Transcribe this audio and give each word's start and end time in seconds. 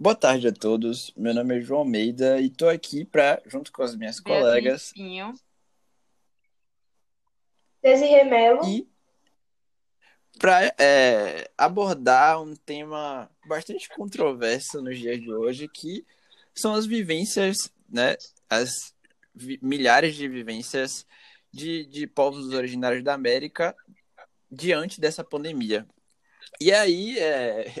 Boa 0.00 0.14
tarde 0.14 0.46
a 0.46 0.52
todos. 0.52 1.12
Meu 1.16 1.34
nome 1.34 1.58
é 1.58 1.60
João 1.60 1.80
Almeida 1.80 2.40
e 2.40 2.46
estou 2.46 2.68
aqui 2.68 3.04
para, 3.04 3.42
junto 3.46 3.72
com 3.72 3.82
as 3.82 3.96
minhas 3.96 4.20
Beatriz 4.20 4.44
colegas, 4.46 4.92
Pinho. 4.92 5.34
Desirê 7.82 8.24
Melo. 8.24 8.64
e 8.64 8.88
para 10.38 10.72
abordar 11.56 12.40
um 12.40 12.54
tema 12.54 13.28
bastante 13.44 13.88
controverso 13.88 14.80
nos 14.80 14.96
dias 14.96 15.20
de 15.20 15.32
hoje, 15.32 15.66
que 15.66 16.06
são 16.54 16.74
as 16.74 16.86
vivências, 16.86 17.56
né, 17.88 18.16
as 18.48 18.94
vi- 19.34 19.58
milhares 19.60 20.14
de 20.14 20.28
vivências 20.28 21.04
de, 21.52 21.84
de 21.86 22.06
povos 22.06 22.52
originários 22.52 23.02
da 23.02 23.14
América 23.14 23.74
diante 24.48 25.00
dessa 25.00 25.24
pandemia. 25.24 25.84
E 26.60 26.72
aí, 26.72 27.18
é, 27.18 27.74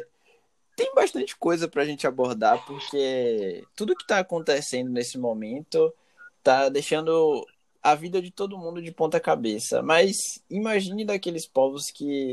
tem 0.78 0.94
bastante 0.94 1.36
coisa 1.36 1.66
para 1.66 1.82
a 1.82 1.84
gente 1.84 2.06
abordar, 2.06 2.64
porque 2.64 3.64
tudo 3.74 3.96
que 3.96 4.04
está 4.04 4.20
acontecendo 4.20 4.88
nesse 4.88 5.18
momento 5.18 5.92
está 6.38 6.68
deixando 6.68 7.44
a 7.82 7.96
vida 7.96 8.22
de 8.22 8.30
todo 8.30 8.56
mundo 8.56 8.80
de 8.80 8.92
ponta 8.92 9.18
cabeça. 9.18 9.82
Mas 9.82 10.40
imagine 10.48 11.04
daqueles 11.04 11.46
povos 11.46 11.90
que 11.90 12.32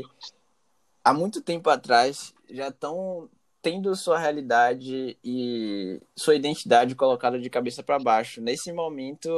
há 1.02 1.12
muito 1.12 1.42
tempo 1.42 1.68
atrás 1.68 2.32
já 2.48 2.68
estão 2.68 3.28
tendo 3.60 3.96
sua 3.96 4.16
realidade 4.16 5.18
e 5.24 6.00
sua 6.14 6.36
identidade 6.36 6.94
colocada 6.94 7.40
de 7.40 7.50
cabeça 7.50 7.82
para 7.82 7.98
baixo. 7.98 8.40
Nesse 8.40 8.72
momento, 8.72 9.28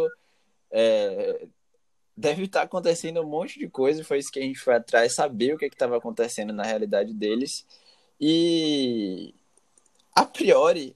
é, 0.71 1.47
deve 2.15 2.43
estar 2.43 2.61
acontecendo 2.61 3.23
um 3.23 3.27
monte 3.27 3.59
de 3.59 3.71
coisa, 3.71 4.05
foi 4.05 4.19
isso 4.19 4.31
que 4.31 4.39
a 4.39 4.43
gente 4.43 4.59
foi 4.59 4.75
atrás, 4.75 5.15
saber 5.15 5.55
o 5.55 5.57
que 5.57 5.65
estava 5.65 5.97
acontecendo 5.97 6.53
na 6.53 6.63
realidade 6.63 7.15
deles. 7.15 7.65
E 8.21 9.35
a 10.15 10.25
priori 10.25 10.95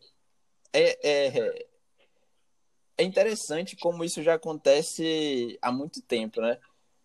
é, 0.73 1.09
é, 1.09 1.67
é 2.98 3.05
interessante 3.05 3.77
como 3.77 4.05
isso 4.05 4.23
já 4.23 4.34
acontece 4.34 5.59
há 5.62 5.70
muito 5.70 6.03
tempo, 6.03 6.41
né? 6.41 6.59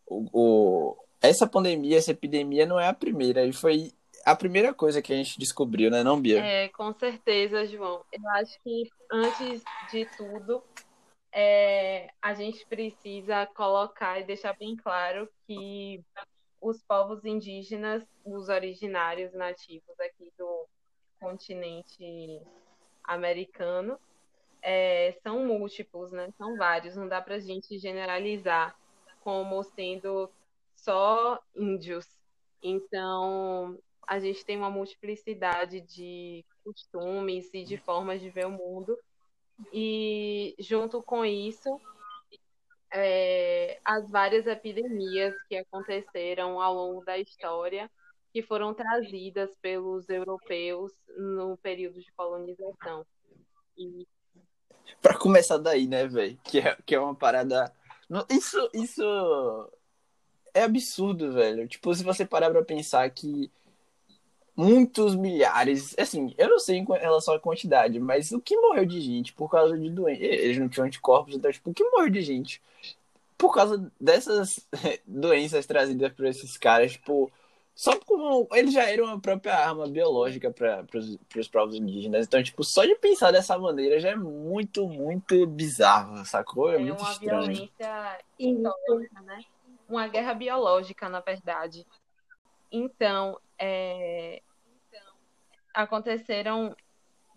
O, 0.06 0.26
o- 0.32 0.98
essa 1.22 1.48
pandemia, 1.48 1.98
essa 1.98 2.12
epidemia 2.12 2.66
não 2.66 2.80
é 2.80 2.88
a 2.88 2.94
primeira, 2.94 3.46
e 3.46 3.52
foi 3.52 3.92
a 4.26 4.36
primeira 4.36 4.74
coisa 4.74 5.02
que 5.02 5.12
a 5.12 5.16
gente 5.16 5.40
descobriu, 5.40 5.90
né, 5.90 6.04
não, 6.04 6.20
Bia? 6.22 6.44
É, 6.44 6.70
com 6.70 6.94
certeza, 6.94 7.66
João. 7.66 8.04
Eu 8.12 8.30
acho 8.32 8.60
que 8.64 8.90
antes 9.12 9.64
de 9.92 10.06
tudo, 10.18 10.62
é, 11.32 12.10
a 12.22 12.34
gente 12.34 12.66
precisa 12.68 13.46
colocar 13.48 14.20
e 14.20 14.26
deixar 14.26 14.54
bem 14.58 14.76
claro 14.76 15.30
que 15.48 16.04
os 16.70 16.84
povos 16.84 17.24
indígenas, 17.24 18.04
os 18.26 18.50
originários 18.50 19.34
nativos 19.34 20.00
aqui 20.00 20.32
do 20.38 20.68
continente 21.20 22.42
americano, 23.04 23.98
é, 24.62 25.14
são 25.24 25.46
múltiplos, 25.46 26.12
né? 26.12 26.30
São 26.38 26.58
vários. 26.58 26.96
Não 26.96 27.08
dá 27.08 27.22
para 27.22 27.36
a 27.36 27.40
gente 27.40 27.78
generalizar 27.78 28.76
como 29.22 29.64
sendo 29.64 30.30
só 30.76 31.40
índios. 31.56 32.06
Então, 32.62 33.78
a 34.06 34.20
gente 34.20 34.46
tem 34.46 34.58
uma 34.58 34.70
multiplicidade 34.70 35.82
de 35.82 36.44
costumes 36.64 37.54
e 37.54 37.64
de 37.64 37.78
formas 37.78 38.20
de 38.20 38.30
ver 38.30 38.46
o 38.46 38.52
mundo. 38.52 38.98
E 39.72 40.56
junto 40.60 41.02
com 41.02 41.26
isso, 41.26 41.80
é, 43.00 43.80
as 43.86 44.10
várias 44.10 44.48
epidemias 44.48 45.36
que 45.48 45.56
aconteceram 45.56 46.60
ao 46.60 46.74
longo 46.74 47.06
da 47.06 47.18
história, 47.18 47.90
que 48.34 48.42
foram 48.42 48.74
trazidas 48.74 49.56
pelos 49.62 50.10
europeus 50.10 50.92
no 51.16 51.58
período 51.58 52.00
de 52.00 52.12
colonização. 52.14 53.06
E 53.78 54.08
Pra 55.02 55.18
começar 55.18 55.58
daí, 55.58 55.88
né, 55.88 56.08
velho? 56.08 56.38
Que 56.44 56.60
é, 56.60 56.78
que 56.86 56.96
é 56.96 57.00
uma 57.00 57.16
parada. 57.16 57.72
Isso, 58.30 58.70
isso 58.74 59.72
é 60.54 60.64
absurdo, 60.64 61.34
velho. 61.34 61.68
Tipo, 61.68 61.94
se 61.94 62.04
você 62.04 62.26
parar 62.26 62.50
pra 62.50 62.64
pensar 62.64 63.10
que 63.12 63.52
muitos 64.58 65.16
milhares, 65.16 65.94
assim, 66.00 66.34
eu 66.36 66.50
não 66.50 66.58
sei 66.58 66.78
em 66.78 66.86
relação 66.86 67.36
à 67.36 67.40
quantidade, 67.40 68.00
mas 68.00 68.32
o 68.32 68.42
que 68.42 68.58
morreu 68.58 68.86
de 68.86 69.00
gente 69.00 69.32
por 69.32 69.52
causa 69.52 69.78
de 69.78 69.88
doença? 69.88 70.24
Eles 70.24 70.58
não 70.58 70.68
tinham 70.68 70.88
anticorpos, 70.88 71.36
então, 71.36 71.52
tipo, 71.52 71.70
o 71.70 71.74
que 71.74 71.84
morreu 71.84 72.10
de 72.10 72.22
gente 72.24 72.60
por 73.38 73.54
causa 73.54 73.92
dessas 74.02 74.68
doenças 75.06 75.68
trazidas 75.68 76.12
por 76.12 76.26
esses 76.26 76.58
caras, 76.58 76.94
tipo, 76.94 77.32
só 77.76 77.96
como 78.00 78.48
eles 78.54 78.74
já 78.74 78.90
eram 78.90 79.06
a 79.08 79.20
própria 79.20 79.56
arma 79.56 79.88
biológica 79.88 80.50
para 80.50 80.84
os 81.40 81.48
povos 81.48 81.76
indígenas. 81.76 82.26
Então, 82.26 82.42
tipo, 82.42 82.64
só 82.64 82.84
de 82.84 82.96
pensar 82.96 83.30
dessa 83.30 83.56
maneira 83.60 84.00
já 84.00 84.10
é 84.10 84.16
muito, 84.16 84.88
muito 84.88 85.46
bizarro, 85.46 86.26
sacou? 86.26 86.72
É, 86.72 86.78
é 86.78 86.80
muito 86.80 87.00
uma 87.00 87.12
estranho. 87.12 87.42
violência 87.44 88.20
Isso. 88.40 88.68
histórica, 88.68 89.22
né? 89.22 89.46
Uma 89.88 90.08
guerra 90.08 90.34
biológica, 90.34 91.08
na 91.08 91.20
verdade. 91.20 91.86
Então, 92.72 93.40
é, 93.60 94.42
aconteceram 95.78 96.76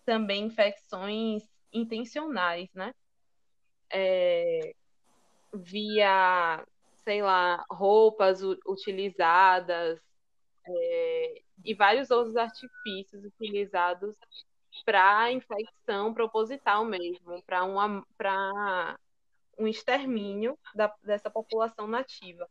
também 0.04 0.46
infecções 0.46 1.42
intencionais, 1.70 2.68
né? 2.72 2.94
É, 3.92 4.74
via, 5.52 6.64
sei 7.04 7.20
lá, 7.20 7.62
roupas 7.70 8.42
utilizadas 8.42 10.00
é, 10.66 11.42
e 11.64 11.74
vários 11.74 12.10
outros 12.10 12.36
artifícios 12.36 13.24
utilizados 13.24 14.16
para 14.86 15.30
infecção 15.32 16.14
proposital 16.14 16.84
mesmo, 16.84 17.42
para 17.42 17.60
para 18.16 18.98
um 19.58 19.68
extermínio 19.68 20.58
da, 20.74 20.94
dessa 21.02 21.28
população 21.28 21.86
nativa. 21.86 22.48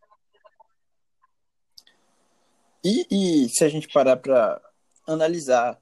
E, 2.84 3.08
e 3.10 3.50
se 3.50 3.64
a 3.64 3.70
gente 3.70 3.88
parar 3.88 4.18
para 4.18 4.69
analisar 5.14 5.80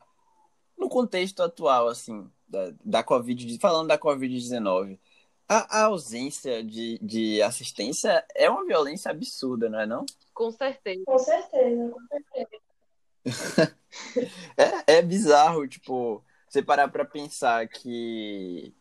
no 0.77 0.89
contexto 0.89 1.41
atual, 1.41 1.88
assim, 1.88 2.29
da, 2.47 2.73
da 2.83 3.03
Covid, 3.03 3.57
falando 3.59 3.88
da 3.88 3.97
Covid-19, 3.97 4.99
a, 5.47 5.79
a 5.79 5.85
ausência 5.85 6.63
de, 6.63 6.99
de 6.99 7.41
assistência 7.41 8.25
é 8.35 8.49
uma 8.49 8.65
violência 8.65 9.09
absurda, 9.11 9.69
não 9.69 9.79
é 9.79 9.85
não? 9.85 10.05
Com 10.33 10.51
certeza. 10.51 11.03
Com 11.05 11.19
certeza, 11.19 11.89
com 11.89 12.07
certeza. 12.07 13.77
É, 14.55 14.97
é 14.97 15.01
bizarro, 15.01 15.67
tipo, 15.67 16.23
você 16.47 16.61
parar 16.61 16.88
pra 16.88 17.03
pensar 17.03 17.67
que 17.67 18.73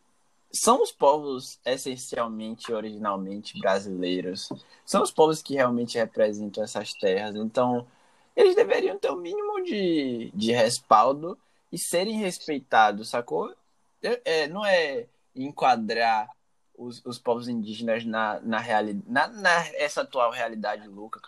são 0.52 0.82
os 0.82 0.92
povos 0.92 1.58
essencialmente, 1.64 2.72
originalmente 2.72 3.58
brasileiros, 3.58 4.48
são 4.84 5.02
os 5.02 5.10
povos 5.10 5.42
que 5.42 5.54
realmente 5.54 5.96
representam 5.96 6.62
essas 6.62 6.92
terras, 6.92 7.34
então 7.34 7.86
eles 8.36 8.54
deveriam 8.54 8.98
ter 8.98 9.10
o 9.10 9.16
mínimo 9.16 9.62
de, 9.64 10.30
de 10.34 10.52
respaldo 10.52 11.38
e 11.72 11.78
serem 11.78 12.18
respeitados, 12.18 13.08
sacou? 13.08 13.52
É, 14.02 14.20
é, 14.24 14.48
não 14.48 14.64
é 14.64 15.06
enquadrar 15.34 16.28
os, 16.76 17.04
os 17.04 17.18
povos 17.18 17.48
indígenas 17.48 18.04
na, 18.04 18.38
na, 18.40 18.58
reali 18.58 19.02
na, 19.06 19.26
na 19.28 19.66
essa 19.74 20.02
atual 20.02 20.30
realidade 20.30 20.86
louca 20.86 21.20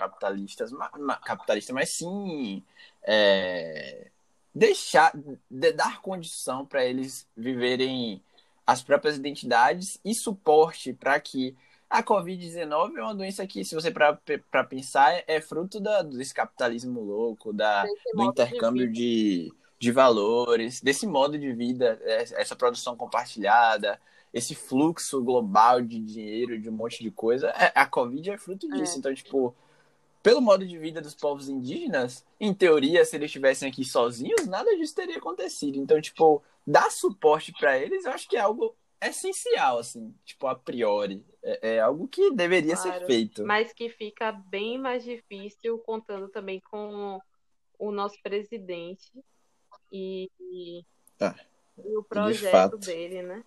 ma, 0.98 1.16
capitalista, 1.16 1.72
mas 1.72 1.96
sim 1.96 2.62
é, 3.02 4.08
deixar, 4.54 5.12
de, 5.50 5.72
dar 5.72 6.00
condição 6.02 6.66
para 6.66 6.84
eles 6.84 7.26
viverem 7.36 8.22
as 8.66 8.82
próprias 8.82 9.16
identidades 9.16 9.98
e 10.04 10.14
suporte 10.14 10.92
para 10.92 11.18
que 11.18 11.56
a 11.90 12.02
Covid-19 12.02 12.96
é 12.96 13.02
uma 13.02 13.14
doença 13.14 13.46
que, 13.46 13.64
se 13.64 13.74
você 13.74 13.90
para 13.90 14.64
pensar, 14.64 15.22
é 15.26 15.40
fruto 15.40 15.80
da, 15.80 16.02
desse 16.02 16.34
capitalismo 16.34 17.00
louco, 17.00 17.52
da, 17.52 17.84
do 17.84 17.90
modo 18.14 18.34
de 18.34 18.42
intercâmbio 18.42 18.92
de, 18.92 19.52
de 19.78 19.90
valores, 19.90 20.80
desse 20.80 21.06
modo 21.06 21.38
de 21.38 21.52
vida, 21.52 21.98
essa 22.04 22.54
produção 22.54 22.94
compartilhada, 22.94 23.98
esse 24.34 24.54
fluxo 24.54 25.22
global 25.22 25.80
de 25.80 25.98
dinheiro, 25.98 26.60
de 26.60 26.68
um 26.68 26.72
monte 26.72 27.02
de 27.02 27.10
coisa. 27.10 27.48
É, 27.50 27.72
A 27.74 27.86
Covid 27.86 28.30
é 28.30 28.36
fruto 28.36 28.68
disso. 28.68 28.96
É. 28.96 28.98
Então, 28.98 29.14
tipo, 29.14 29.54
pelo 30.22 30.42
modo 30.42 30.66
de 30.66 30.78
vida 30.78 31.00
dos 31.00 31.14
povos 31.14 31.48
indígenas, 31.48 32.22
em 32.38 32.52
teoria, 32.52 33.02
se 33.04 33.16
eles 33.16 33.26
estivessem 33.26 33.68
aqui 33.68 33.82
sozinhos, 33.82 34.46
nada 34.46 34.76
disso 34.76 34.94
teria 34.94 35.16
acontecido. 35.16 35.78
Então, 35.78 35.98
tipo, 36.02 36.42
dar 36.66 36.90
suporte 36.90 37.50
para 37.58 37.78
eles, 37.78 38.04
eu 38.04 38.12
acho 38.12 38.28
que 38.28 38.36
é 38.36 38.40
algo 38.40 38.76
essencial, 39.00 39.78
assim, 39.78 40.14
tipo, 40.24 40.46
a 40.46 40.54
priori. 40.54 41.24
É, 41.42 41.76
é 41.76 41.80
algo 41.80 42.08
que 42.08 42.30
deveria 42.32 42.76
ser 42.76 42.92
Claro, 42.92 43.06
feito. 43.06 43.44
mas 43.44 43.72
que 43.72 43.88
fica 43.88 44.32
bem 44.32 44.78
mais 44.78 45.04
difícil 45.04 45.78
contando 45.78 46.28
também 46.28 46.60
com 46.60 47.20
o 47.78 47.90
nosso 47.90 48.20
presidente 48.22 49.10
e, 49.92 50.28
Ah, 51.20 51.34
e 51.78 51.96
o 51.96 52.02
de 52.02 52.08
projeto 52.08 52.50
fato. 52.50 52.78
dele, 52.78 53.22
né? 53.22 53.44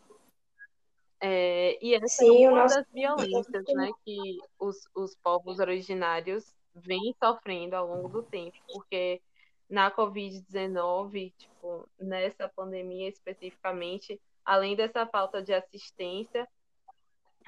É, 1.19 1.77
e 1.85 1.93
essa 1.93 2.07
é 2.23 2.25
Sim, 2.25 2.47
o 2.47 2.51
uma 2.51 2.61
nosso 2.61 2.75
das 2.75 2.85
violências, 2.91 3.63
né, 3.75 3.91
que 4.03 4.39
os, 4.59 4.77
os 4.95 5.15
povos 5.15 5.59
originários 5.59 6.51
vêm 6.73 7.13
sofrendo 7.23 7.75
ao 7.75 7.87
longo 7.87 8.09
do 8.09 8.23
tempo, 8.23 8.57
porque 8.73 9.21
na 9.69 9.91
Covid-19, 9.91 11.31
tipo, 11.37 11.87
nessa 11.99 12.49
pandemia 12.49 13.07
especificamente, 13.07 14.19
além 14.45 14.75
dessa 14.75 15.05
falta 15.05 15.41
de 15.41 15.53
assistência, 15.53 16.47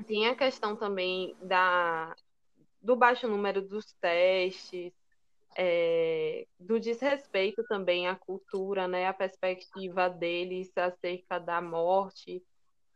tem 0.08 0.28
a 0.28 0.36
questão 0.36 0.76
também 0.76 1.36
da, 1.42 2.16
do 2.82 2.96
baixo 2.96 3.28
número 3.28 3.62
dos 3.62 3.94
testes, 3.94 4.92
é, 5.56 6.48
do 6.60 6.80
desrespeito 6.80 7.64
também 7.66 8.08
à 8.08 8.16
cultura, 8.16 8.88
né, 8.88 9.08
a 9.08 9.14
perspectiva 9.14 10.10
deles 10.10 10.72
acerca 10.76 11.40
da 11.40 11.62
morte 11.62 12.44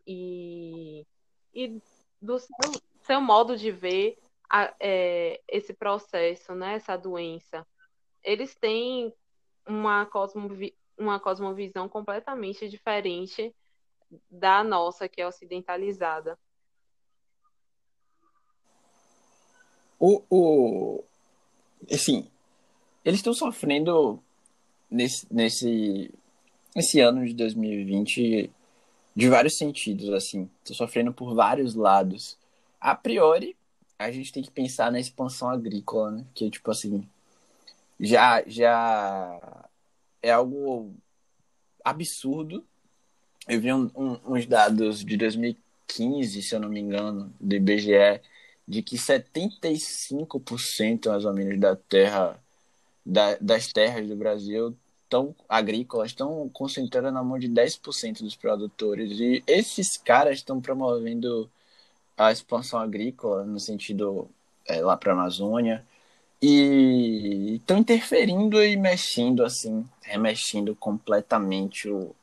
e, 0.05 1.05
e 1.53 1.79
do 2.21 2.39
seu, 2.39 2.81
seu 3.01 3.21
modo 3.21 3.55
de 3.55 3.71
ver 3.71 4.17
a, 4.49 4.73
é, 4.79 5.41
esse 5.47 5.73
processo, 5.73 6.55
né, 6.55 6.75
essa 6.75 6.97
doença. 6.97 7.65
Eles 8.23 8.55
têm 8.55 9.13
uma, 9.67 10.05
cosmovi 10.05 10.75
uma 10.97 11.19
cosmovisão 11.19 11.87
completamente 11.87 12.67
diferente 12.67 13.53
da 14.29 14.63
nossa, 14.63 15.07
que 15.07 15.21
é 15.21 15.27
ocidentalizada. 15.27 16.37
O, 19.99 20.21
o, 20.29 21.03
assim, 21.91 22.29
eles 23.03 23.19
estão 23.19 23.33
sofrendo 23.33 24.21
nesse, 24.89 25.27
nesse, 25.33 26.13
nesse 26.75 26.99
ano 26.99 27.25
de 27.25 27.33
2020 27.33 28.51
de 29.15 29.29
vários 29.29 29.57
sentidos, 29.57 30.09
assim. 30.09 30.49
Estão 30.59 30.75
sofrendo 30.75 31.11
por 31.11 31.33
vários 31.33 31.73
lados. 31.73 32.37
A 32.79 32.93
priori, 32.93 33.57
a 33.97 34.11
gente 34.11 34.31
tem 34.31 34.43
que 34.43 34.51
pensar 34.51 34.91
na 34.91 34.99
expansão 34.99 35.49
agrícola, 35.49 36.11
né? 36.11 36.25
Que, 36.35 36.49
tipo 36.51 36.69
assim, 36.69 37.07
já, 37.99 38.43
já 38.45 39.67
é 40.21 40.31
algo 40.31 40.93
absurdo. 41.83 42.63
Eu 43.47 43.61
vi 43.61 43.71
um, 43.73 43.89
um, 43.95 44.19
uns 44.25 44.45
dados 44.45 45.03
de 45.05 45.17
2015, 45.17 46.41
se 46.41 46.53
eu 46.53 46.59
não 46.59 46.69
me 46.69 46.79
engano, 46.79 47.33
do 47.39 47.55
IBGE, 47.55 48.21
de 48.67 48.81
que 48.81 48.97
75% 48.97 51.09
mais 51.09 51.25
ou 51.25 51.33
menos 51.33 51.59
da 51.59 51.75
terra 51.75 52.39
da, 53.05 53.37
das 53.39 53.71
terras 53.71 54.07
do 54.07 54.15
Brasil 54.15 54.75
tão 55.09 55.33
agrícolas 55.47 56.11
estão 56.11 56.49
concentradas 56.49 57.13
na 57.13 57.23
mão 57.23 57.39
de 57.39 57.47
10% 57.47 58.21
dos 58.21 58.35
produtores. 58.35 59.19
E 59.19 59.43
esses 59.47 59.97
caras 59.97 60.39
estão 60.39 60.59
promovendo 60.59 61.49
a 62.17 62.31
expansão 62.31 62.79
agrícola 62.79 63.45
no 63.45 63.59
sentido 63.59 64.27
é, 64.65 64.81
lá 64.81 64.97
para 64.97 65.13
a 65.13 65.15
Amazônia 65.15 65.85
e 66.41 67.55
estão 67.55 67.77
interferindo 67.77 68.63
e 68.63 68.75
mexendo 68.75 69.43
assim, 69.43 69.87
remexendo 70.01 70.75
completamente 70.75 71.89
o, 71.89 72.15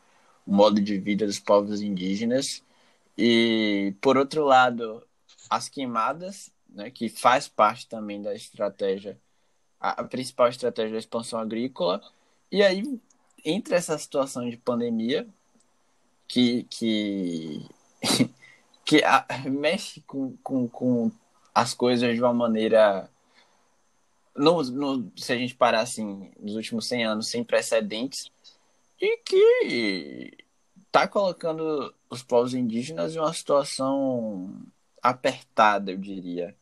o 0.46 0.54
modo 0.54 0.80
de 0.80 0.98
vida 0.98 1.26
dos 1.26 1.38
povos 1.38 1.80
indígenas 1.80 2.62
e 3.16 3.94
por 4.00 4.16
outro 4.16 4.44
lado 4.44 5.02
as 5.48 5.68
queimadas, 5.68 6.50
né, 6.68 6.90
que 6.90 7.08
faz 7.08 7.48
parte 7.48 7.88
também 7.88 8.20
da 8.20 8.34
estratégia, 8.34 9.18
a, 9.80 10.00
a 10.02 10.04
principal 10.04 10.48
estratégia 10.48 10.92
da 10.92 10.98
expansão 10.98 11.38
agrícola. 11.38 12.02
E 12.50 12.62
aí, 12.62 12.82
entre 13.44 13.74
essa 13.74 13.96
situação 13.98 14.48
de 14.48 14.56
pandemia, 14.56 15.28
que, 16.26 16.64
que, 16.64 17.66
que 18.84 19.04
a, 19.04 19.26
mexe 19.46 20.00
com, 20.02 20.36
com, 20.42 20.68
com 20.68 21.10
as 21.54 21.74
coisas 21.74 22.14
de 22.14 22.20
uma 22.20 22.34
maneira. 22.34 23.08
No, 24.34 24.62
no, 24.64 25.12
se 25.16 25.32
a 25.32 25.36
gente 25.36 25.54
parar 25.54 25.80
assim, 25.80 26.32
nos 26.40 26.56
últimos 26.56 26.86
100 26.88 27.04
anos, 27.04 27.28
sem 27.28 27.44
precedentes, 27.44 28.32
e 29.04 29.18
que 29.18 30.30
está 30.86 31.06
colocando 31.06 31.94
os 32.08 32.22
povos 32.22 32.54
indígenas 32.54 33.14
em 33.14 33.18
uma 33.18 33.34
situação 33.34 34.62
apertada, 35.02 35.92
eu 35.92 35.98
diria. 35.98 36.56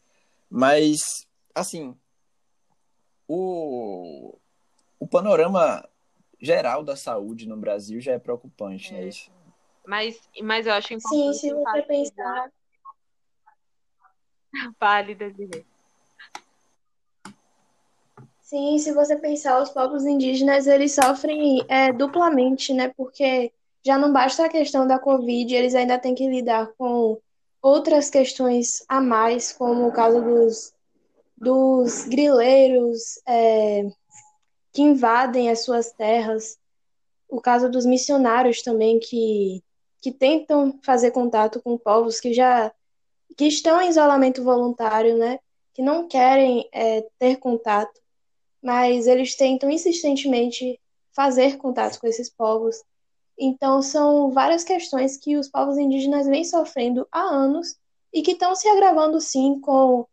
Mas, 0.50 1.28
assim, 1.54 1.96
o, 3.28 4.36
o 4.98 5.06
panorama 5.06 5.88
geral 6.40 6.82
da 6.82 6.96
saúde 6.96 7.46
no 7.46 7.56
Brasil 7.56 8.00
já 8.00 8.12
é 8.12 8.18
preocupante, 8.18 8.92
é. 8.92 8.98
né? 8.98 9.06
Isso. 9.06 9.30
Mas, 9.86 10.20
mas 10.42 10.66
eu 10.66 10.72
acho 10.72 10.94
importante. 10.94 11.34
Sim, 11.34 11.48
se 11.48 11.54
você 11.54 11.82
pensar. 11.82 12.52
Fale, 14.80 15.14
Desirê. 15.14 15.64
Sim, 18.52 18.76
se 18.76 18.92
você 18.92 19.16
pensar, 19.16 19.62
os 19.62 19.70
povos 19.70 20.04
indígenas 20.04 20.66
eles 20.66 20.94
sofrem 20.94 21.64
é, 21.70 21.90
duplamente, 21.90 22.74
né? 22.74 22.92
Porque 22.94 23.50
já 23.82 23.96
não 23.96 24.12
basta 24.12 24.44
a 24.44 24.48
questão 24.50 24.86
da 24.86 24.98
Covid, 24.98 25.54
eles 25.54 25.74
ainda 25.74 25.98
têm 25.98 26.14
que 26.14 26.28
lidar 26.28 26.70
com 26.76 27.18
outras 27.62 28.10
questões 28.10 28.84
a 28.86 29.00
mais, 29.00 29.52
como 29.52 29.88
o 29.88 29.92
caso 29.92 30.20
dos, 30.20 30.74
dos 31.34 32.04
grileiros 32.04 33.22
é, 33.26 33.90
que 34.70 34.82
invadem 34.82 35.50
as 35.50 35.60
suas 35.60 35.90
terras, 35.92 36.58
o 37.30 37.40
caso 37.40 37.70
dos 37.70 37.86
missionários 37.86 38.60
também 38.60 39.00
que, 39.00 39.64
que 39.98 40.12
tentam 40.12 40.78
fazer 40.82 41.10
contato 41.10 41.58
com 41.62 41.78
povos 41.78 42.20
que 42.20 42.34
já 42.34 42.70
que 43.34 43.46
estão 43.46 43.80
em 43.80 43.88
isolamento 43.88 44.44
voluntário, 44.44 45.16
né? 45.16 45.38
Que 45.72 45.80
não 45.80 46.06
querem 46.06 46.68
é, 46.70 47.00
ter 47.18 47.36
contato, 47.36 48.01
mas 48.62 49.06
eles 49.06 49.34
tentam 49.34 49.70
insistentemente 49.70 50.80
fazer 51.14 51.56
contato 51.58 52.00
com 52.00 52.06
esses 52.06 52.30
povos 52.30 52.76
então, 53.38 53.82
são 53.82 54.30
várias 54.30 54.62
questões 54.64 55.16
que 55.16 55.36
os 55.36 55.48
povos 55.48 55.78
indígenas 55.78 56.26
vêm 56.26 56.44
sofrendo 56.44 57.06
há 57.10 57.20
anos 57.20 57.76
e 58.12 58.22
que 58.22 58.32
estão 58.32 58.54
se 58.54 58.68
agravando, 58.68 59.20
sim, 59.20 59.58
com 59.60 60.06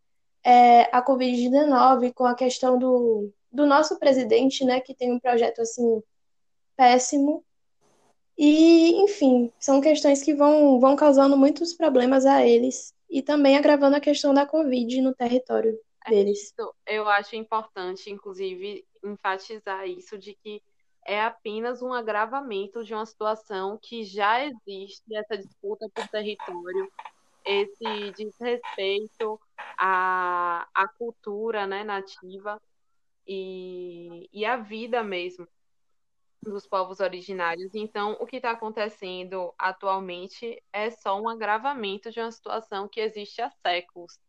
é, 0.44 0.84
a 0.96 1.04
Covid-19, 1.04 2.13
com 2.13 2.25
a 2.25 2.36
questão 2.36 2.80
do, 2.80 3.31
do 3.51 3.66
nosso 3.66 4.00
presidente, 4.00 4.63
né, 4.63 4.80
que 4.80 4.95
tem 4.95 5.12
um 5.12 5.19
projeto, 5.19 5.62
assim, 5.62 6.02
péssimo. 6.75 7.44
E, 8.38 8.95
enfim, 9.04 9.52
são 9.60 9.81
questões 9.81 10.24
que 10.24 10.34
vão, 10.34 10.80
vão 10.80 10.95
causando 10.95 11.38
muitos 11.38 11.74
problemas 11.74 12.25
a 12.25 12.45
eles 12.45 12.94
e 13.10 13.22
também 13.22 13.57
agravando 13.57 13.98
a 13.98 14.00
questão 14.00 14.34
da 14.34 14.45
Covid 14.45 15.02
no 15.02 15.13
território 15.13 15.78
é 16.10 16.24
deles. 16.24 16.54
eu 16.86 17.08
acho 17.08 17.36
importante, 17.36 18.10
inclusive, 18.10 18.86
enfatizar 19.04 19.88
isso 19.88 20.18
de 20.18 20.34
que 20.34 20.62
é 21.06 21.22
apenas 21.22 21.82
um 21.82 21.94
agravamento 21.94 22.83
de 22.83 22.94
uma 22.94 23.06
situação 23.06 23.80
que 23.81 24.04
já 24.04 24.45
existe, 24.45 25.04
essa 25.16 25.38
disputa 25.38 25.88
por 25.94 26.07
território, 26.10 26.92
esse 27.45 28.12
desrespeito 28.16 29.40
à, 29.78 30.68
à 30.74 30.88
cultura 30.88 31.66
né, 31.66 31.83
nativa 31.83 32.62
e, 33.26 34.30
e 34.31 34.45
à 34.45 34.57
vida 34.57 35.02
mesmo 35.02 35.48
dos 36.42 36.68
povos 36.68 37.00
originários. 37.00 37.74
Então, 37.76 38.18
o 38.19 38.26
que 38.26 38.38
está 38.38 38.52
acontecendo 38.52 39.54
atualmente 39.57 40.62
é 40.72 40.90
só 40.90 41.19
um 41.19 41.28
agravamento 41.28 42.12
de 42.12 42.19
uma 42.19 42.31
situação 42.31 42.88
que 42.88 43.00
existe 43.00 43.42
há 43.42 43.50
séculos. 43.50 44.19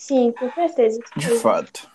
Sim, 0.00 0.32
com 0.32 0.50
certeza. 0.52 0.98
De 1.14 1.28
fato. 1.40 1.86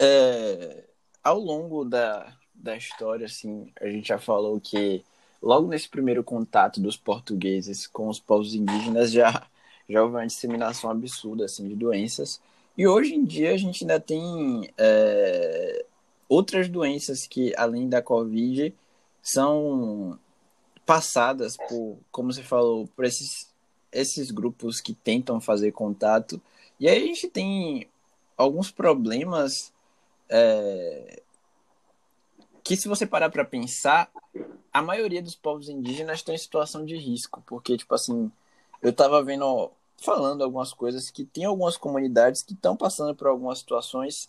É, 0.00 0.82
ao 1.22 1.38
longo 1.38 1.84
da, 1.84 2.36
da 2.52 2.76
história, 2.76 3.24
assim, 3.24 3.70
a 3.80 3.88
gente 3.88 4.08
já 4.08 4.18
falou 4.18 4.60
que 4.60 5.04
logo 5.40 5.68
nesse 5.68 5.88
primeiro 5.88 6.24
contato 6.24 6.80
dos 6.80 6.96
portugueses 6.96 7.86
com 7.86 8.08
os 8.08 8.18
povos 8.18 8.52
indígenas 8.52 9.12
já, 9.12 9.46
já 9.88 10.02
houve 10.02 10.16
uma 10.16 10.26
disseminação 10.26 10.90
absurda 10.90 11.44
assim, 11.44 11.68
de 11.68 11.76
doenças. 11.76 12.40
E 12.76 12.84
hoje 12.84 13.14
em 13.14 13.24
dia 13.24 13.54
a 13.54 13.56
gente 13.56 13.84
ainda 13.84 14.00
tem 14.00 14.68
é, 14.76 15.84
outras 16.28 16.68
doenças 16.68 17.28
que, 17.28 17.54
além 17.56 17.88
da 17.88 18.02
Covid, 18.02 18.74
são 19.22 20.18
passadas 20.84 21.56
por, 21.56 21.96
como 22.10 22.32
você 22.32 22.42
falou, 22.42 22.88
por 22.88 23.04
esses, 23.04 23.54
esses 24.00 24.30
grupos 24.30 24.80
que 24.80 24.94
tentam 24.94 25.40
fazer 25.40 25.72
contato. 25.72 26.40
E 26.78 26.88
aí 26.88 27.02
a 27.02 27.06
gente 27.06 27.28
tem 27.28 27.88
alguns 28.36 28.70
problemas 28.70 29.72
é, 30.28 31.22
que 32.62 32.76
se 32.76 32.88
você 32.88 33.06
parar 33.06 33.30
para 33.30 33.44
pensar, 33.44 34.10
a 34.72 34.82
maioria 34.82 35.22
dos 35.22 35.34
povos 35.34 35.68
indígenas 35.68 36.18
estão 36.18 36.34
em 36.34 36.38
situação 36.38 36.84
de 36.84 36.96
risco, 36.96 37.42
porque, 37.46 37.76
tipo 37.76 37.94
assim, 37.94 38.30
eu 38.82 38.92
tava 38.92 39.22
vendo, 39.22 39.70
falando 39.96 40.42
algumas 40.42 40.72
coisas, 40.72 41.08
que 41.10 41.24
tem 41.24 41.44
algumas 41.44 41.76
comunidades 41.76 42.42
que 42.42 42.52
estão 42.52 42.76
passando 42.76 43.14
por 43.14 43.28
algumas 43.28 43.60
situações 43.60 44.28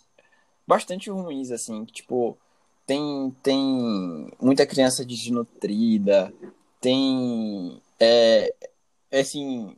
bastante 0.66 1.10
ruins, 1.10 1.50
assim, 1.50 1.84
tipo, 1.86 2.38
tem, 2.86 3.34
tem 3.42 4.30
muita 4.40 4.66
criança 4.66 5.04
desnutrida, 5.04 6.32
tem, 6.80 7.82
é, 7.98 8.54
assim, 9.10 9.76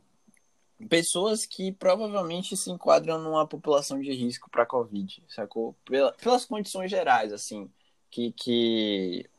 pessoas 0.89 1.45
que 1.45 1.71
provavelmente 1.71 2.55
se 2.57 2.71
enquadram 2.71 3.19
numa 3.19 3.47
população 3.47 3.99
de 3.99 4.11
risco 4.11 4.49
para 4.49 4.65
Covid, 4.65 5.23
sacou? 5.29 5.75
Pela, 5.85 6.11
pelas 6.13 6.45
condições 6.45 6.89
gerais, 6.89 7.31
assim, 7.31 7.71
que, 8.09 8.31
que 8.33 9.29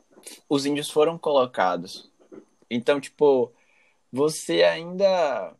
os 0.48 0.66
índios 0.66 0.90
foram 0.90 1.18
colocados. 1.18 2.10
Então, 2.70 3.00
tipo, 3.00 3.52
você 4.10 4.62
ainda 4.62 5.54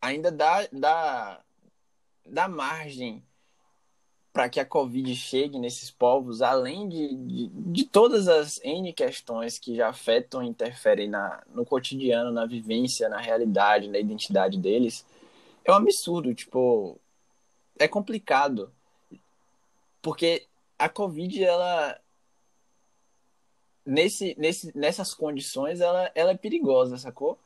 ainda 0.00 0.30
dá, 0.30 0.68
dá, 0.70 1.40
dá 2.26 2.48
margem 2.48 3.24
para 4.34 4.48
que 4.48 4.58
a 4.58 4.66
Covid 4.66 5.14
chegue 5.14 5.60
nesses 5.60 5.92
povos, 5.92 6.42
além 6.42 6.88
de, 6.88 7.14
de, 7.14 7.46
de, 7.46 7.84
todas 7.84 8.26
as 8.26 8.60
N 8.64 8.92
questões 8.92 9.60
que 9.60 9.76
já 9.76 9.88
afetam 9.88 10.42
e 10.42 10.48
interferem 10.48 11.08
na, 11.08 11.40
no 11.54 11.64
cotidiano, 11.64 12.32
na 12.32 12.44
vivência, 12.44 13.08
na 13.08 13.18
realidade, 13.18 13.88
na 13.88 13.96
identidade 13.96 14.58
deles, 14.58 15.06
é 15.64 15.70
um 15.70 15.76
absurdo, 15.76 16.34
tipo, 16.34 16.98
é 17.78 17.86
complicado. 17.86 18.72
Porque 20.02 20.48
a 20.76 20.88
Covid, 20.88 21.44
ela, 21.44 21.96
nesse, 23.86 24.34
nesse, 24.36 24.76
nessas 24.76 25.14
condições, 25.14 25.80
ela, 25.80 26.10
ela 26.12 26.32
é 26.32 26.36
perigosa, 26.36 26.98
sacou? 26.98 27.38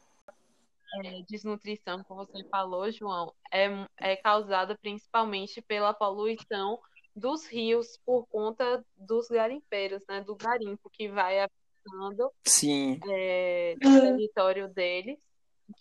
É, 1.04 1.22
desnutrição, 1.28 2.02
como 2.04 2.24
você 2.24 2.42
falou, 2.50 2.90
João, 2.90 3.32
é, 3.52 3.68
é 3.98 4.16
causada 4.16 4.76
principalmente 4.80 5.60
pela 5.62 5.92
poluição 5.92 6.78
dos 7.14 7.46
rios 7.46 7.98
por 8.06 8.26
conta 8.28 8.84
dos 8.96 9.28
garimpeiros, 9.28 10.02
né? 10.08 10.22
Do 10.22 10.34
garimpo 10.36 10.88
que 10.90 11.08
vai 11.08 11.40
afetando 11.40 12.30
Sim. 12.44 13.00
É, 13.08 13.74
o 13.84 14.00
território 14.00 14.68
deles, 14.68 15.18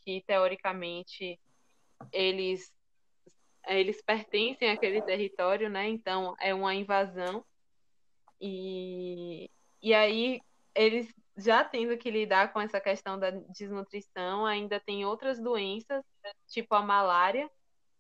que 0.04 0.24
teoricamente 0.26 1.40
eles 2.12 2.72
eles 3.68 4.02
pertencem 4.02 4.70
àquele 4.70 5.02
território, 5.02 5.70
né? 5.70 5.90
Então 5.90 6.36
é 6.40 6.54
uma 6.54 6.74
invasão 6.74 7.44
e, 8.40 9.50
e 9.82 9.94
aí 9.94 10.42
eles 10.74 11.14
já 11.38 11.64
tendo 11.64 11.96
que 11.98 12.10
lidar 12.10 12.52
com 12.52 12.60
essa 12.60 12.82
questão 12.82 13.20
da 13.20 13.30
desnutrição, 13.30 14.46
ainda 14.46 14.80
tem 14.80 15.06
outras 15.06 15.40
doenças, 15.40 16.04
tipo 16.48 16.74
a 16.74 16.82
malária, 16.82 17.50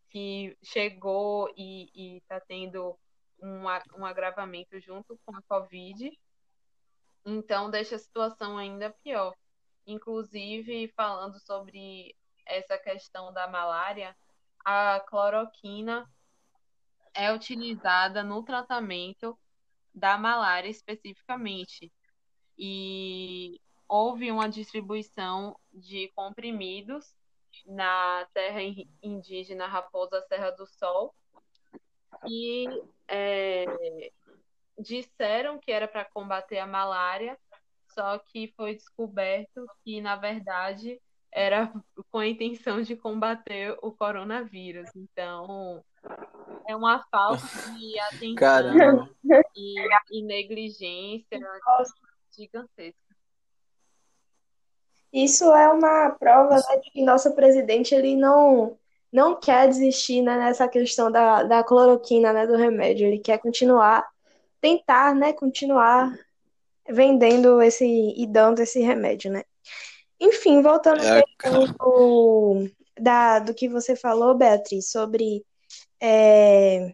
que 0.09 0.57
chegou 0.63 1.53
e 1.55 2.17
está 2.17 2.39
tendo 2.39 2.97
um, 3.39 3.65
um 3.95 4.05
agravamento 4.05 4.79
junto 4.79 5.19
com 5.23 5.35
a 5.35 5.41
Covid. 5.43 6.11
Então, 7.25 7.69
deixa 7.69 7.95
a 7.95 7.99
situação 7.99 8.57
ainda 8.57 8.89
pior. 9.03 9.35
Inclusive, 9.85 10.91
falando 10.95 11.39
sobre 11.39 12.15
essa 12.45 12.77
questão 12.77 13.31
da 13.31 13.47
malária, 13.47 14.15
a 14.65 14.99
cloroquina 15.07 16.09
é 17.13 17.31
utilizada 17.31 18.23
no 18.23 18.43
tratamento 18.43 19.37
da 19.93 20.17
malária 20.17 20.69
especificamente 20.69 21.91
e 22.57 23.59
houve 23.87 24.31
uma 24.31 24.49
distribuição 24.49 25.57
de 25.71 26.11
comprimidos 26.15 27.13
na 27.65 28.27
terra 28.33 28.59
indígena 29.01 29.67
Raposa 29.67 30.21
Serra 30.27 30.51
do 30.51 30.65
Sol. 30.65 31.13
E 32.27 32.65
é, 33.07 33.65
disseram 34.77 35.59
que 35.59 35.71
era 35.71 35.87
para 35.87 36.05
combater 36.05 36.59
a 36.59 36.67
malária, 36.67 37.37
só 37.89 38.17
que 38.17 38.53
foi 38.55 38.75
descoberto 38.75 39.65
que 39.83 40.01
na 40.01 40.15
verdade 40.15 40.99
era 41.31 41.71
com 42.11 42.19
a 42.19 42.27
intenção 42.27 42.81
de 42.81 42.95
combater 42.95 43.77
o 43.81 43.91
coronavírus. 43.91 44.89
Então 44.95 45.83
é 46.67 46.75
uma 46.75 47.03
falta 47.09 47.45
de 47.77 47.99
atenção 47.99 49.09
e, 49.55 49.75
e 50.11 50.21
negligência 50.23 51.39
gigantesca. 52.37 53.07
Isso 55.11 55.45
é 55.53 55.67
uma 55.69 56.11
prova 56.11 56.55
né, 56.55 56.77
de 56.83 56.91
que 56.91 57.03
nosso 57.03 57.33
presidente 57.33 57.95
ele 57.95 58.15
não 58.15 58.77
não 59.11 59.39
quer 59.39 59.67
desistir 59.69 60.21
né, 60.21 60.37
nessa 60.37 60.67
questão 60.67 61.09
da, 61.09 61.41
da 61.41 61.63
cloroquina, 61.63 62.33
né, 62.33 62.45
do 62.45 62.57
remédio. 62.57 63.07
Ele 63.07 63.17
quer 63.17 63.39
continuar, 63.39 64.05
tentar, 64.59 65.15
né, 65.15 65.31
continuar 65.31 66.13
vendendo 66.87 67.61
esse 67.61 67.85
e 67.85 68.27
dando 68.27 68.59
esse 68.59 68.81
remédio, 68.81 69.31
né? 69.31 69.43
Enfim, 70.19 70.61
voltando 70.61 71.01
é, 71.01 71.23
do, 71.79 72.69
da, 72.99 73.39
do 73.39 73.53
que 73.53 73.69
você 73.69 73.95
falou, 73.95 74.35
Beatriz, 74.35 74.89
sobre 74.89 75.45
é, 76.01 76.93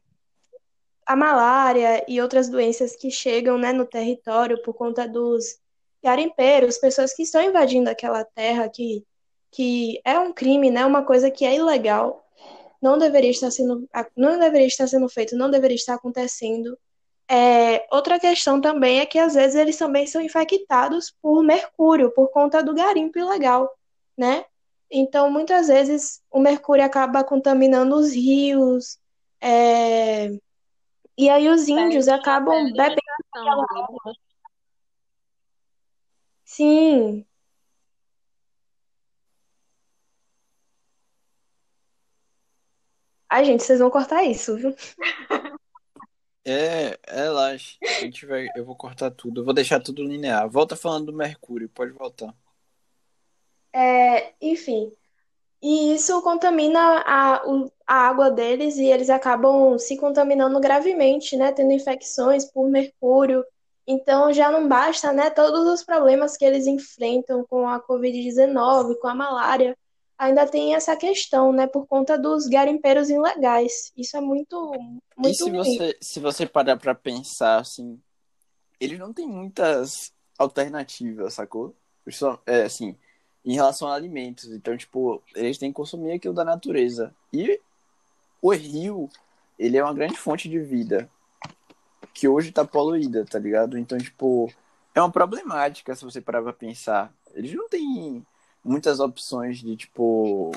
a 1.06 1.16
malária 1.16 2.04
e 2.08 2.22
outras 2.22 2.50
doenças 2.50 2.96
que 2.96 3.12
chegam 3.12 3.58
né, 3.58 3.74
no 3.74 3.86
território 3.86 4.62
por 4.62 4.74
conta 4.74 5.08
dos 5.08 5.60
garimpeiros, 6.04 6.78
pessoas 6.78 7.14
que 7.14 7.24
estão 7.24 7.42
invadindo 7.42 7.90
aquela 7.90 8.26
terra 8.26 8.70
que, 8.70 9.06
que 9.52 10.02
é 10.04 10.20
um 10.20 10.34
crime, 10.34 10.70
né, 10.70 10.86
uma 10.86 11.04
coisa 11.04 11.32
que 11.32 11.46
é 11.46 11.56
ilegal, 11.56 12.26
não 12.82 12.98
deveria 12.98 13.32
estar 13.32 13.50
sendo, 13.50 13.88
não 14.16 14.38
deveria 14.38 14.68
estar 14.68 14.88
sendo 14.88 15.08
feito, 15.08 15.38
não 15.38 15.50
deveria 15.50 15.76
estar 15.76 15.94
acontecendo. 15.94 16.78
É, 17.30 17.88
outra 17.90 18.20
questão 18.20 18.60
também 18.60 19.00
é 19.00 19.06
que 19.06 19.18
às 19.18 19.34
vezes 19.34 19.56
eles 19.56 19.78
também 19.78 20.06
são 20.06 20.22
infectados 20.22 21.16
por 21.22 21.42
mercúrio, 21.42 22.12
por 22.12 22.28
conta 22.30 22.62
do 22.62 22.74
garimpo 22.74 23.18
ilegal, 23.18 23.74
né? 24.18 24.46
Então, 24.92 25.32
muitas 25.32 25.70
vezes 25.70 26.22
o 26.30 26.40
mercúrio 26.40 26.84
acaba 26.84 27.24
contaminando 27.24 27.96
os 27.96 28.14
rios, 28.14 29.00
é, 29.42 30.32
e 31.18 31.30
aí 31.30 31.48
os 31.50 31.68
índios 31.68 32.08
acabam 32.08 32.72
bebendo 32.74 33.02
aquela 33.32 33.64
água. 33.64 34.14
Sim. 36.46 37.26
Ai, 43.30 43.46
gente, 43.46 43.64
vocês 43.64 43.80
vão 43.80 43.90
cortar 43.90 44.24
isso, 44.24 44.56
viu? 44.58 44.76
É, 46.46 47.00
relaxa. 47.08 47.78
A 47.82 48.02
gente 48.02 48.26
vai, 48.26 48.48
eu 48.56 48.66
vou 48.66 48.76
cortar 48.76 49.10
tudo. 49.12 49.40
Eu 49.42 49.46
vou 49.46 49.54
deixar 49.54 49.80
tudo 49.80 50.04
linear. 50.04 50.50
Volta 50.50 50.76
falando 50.76 51.06
do 51.06 51.14
Mercúrio, 51.14 51.70
pode 51.70 51.94
voltar. 51.94 52.36
É, 53.72 54.34
enfim. 54.42 54.92
E 55.64 55.94
isso 55.96 56.22
contamina 56.22 56.80
a, 57.06 57.42
a 57.88 57.96
água 57.96 58.30
deles 58.30 58.76
e 58.76 58.86
eles 58.86 59.10
acabam 59.10 59.80
se 59.80 59.96
contaminando 59.98 60.60
gravemente, 60.60 61.38
né? 61.38 61.54
Tendo 61.54 61.72
infecções 61.72 62.46
por 62.52 62.70
mercúrio. 62.70 63.46
Então 63.88 64.34
já 64.34 64.52
não 64.52 64.68
basta, 64.68 65.14
né? 65.14 65.30
Todos 65.30 65.66
os 65.66 65.84
problemas 65.84 66.36
que 66.36 66.44
eles 66.44 66.68
enfrentam 66.68 67.46
com 67.50 67.68
a 67.68 67.80
Covid-19, 67.82 69.00
com 69.00 69.08
a 69.08 69.16
malária, 69.16 69.78
ainda 70.18 70.46
tem 70.46 70.76
essa 70.76 70.96
questão, 70.98 71.54
né? 71.54 71.66
Por 71.66 71.88
conta 71.88 72.18
dos 72.18 72.46
garimpeiros 72.48 73.10
ilegais. 73.10 73.92
Isso 73.96 74.18
é 74.18 74.22
muito, 74.22 74.72
muito 75.18 75.30
E 75.30 75.34
se 75.34 75.50
ruim. 75.50 75.54
você, 75.54 75.98
se 76.02 76.20
você 76.20 76.46
parar 76.46 76.78
pra 76.78 76.94
pensar, 76.94 77.60
assim, 77.62 78.02
eles 78.80 79.00
não 79.00 79.14
têm 79.14 79.28
muitas 79.28 80.12
alternativas, 80.38 81.36
sacou? 81.36 81.76
É, 82.46 82.64
assim, 82.64 82.98
em 83.46 83.54
relação 83.54 83.88
a 83.88 83.96
alimentos. 83.96 84.46
Então, 84.46 84.76
tipo, 84.78 85.22
eles 85.36 85.58
têm 85.58 85.72
que 85.72 85.76
consumir 85.76 86.14
aquilo 86.14 86.34
da 86.34 86.46
natureza. 86.46 87.14
E 87.32 87.60
o 88.42 88.54
rio, 88.54 89.10
ele 89.58 89.78
é 89.78 89.84
uma 89.84 89.94
grande 89.94 90.18
fonte 90.18 90.50
de 90.50 90.60
vida 90.60 91.10
que 92.14 92.28
hoje 92.28 92.52
tá 92.52 92.64
poluída, 92.64 93.26
tá 93.26 93.40
ligado? 93.40 93.78
Então, 93.78 93.98
tipo, 93.98 94.52
é 94.94 95.02
uma 95.02 95.12
problemática 95.12 95.96
se 95.96 96.06
você 96.06 96.22
parar 96.22 96.42
pra 96.42 96.54
pensar. 96.54 97.14
Eles 97.34 97.54
não 97.54 97.68
têm 97.68 98.26
muitas 98.64 99.00
opções 99.00 99.58
de, 99.60 99.76
tipo, 99.76 100.52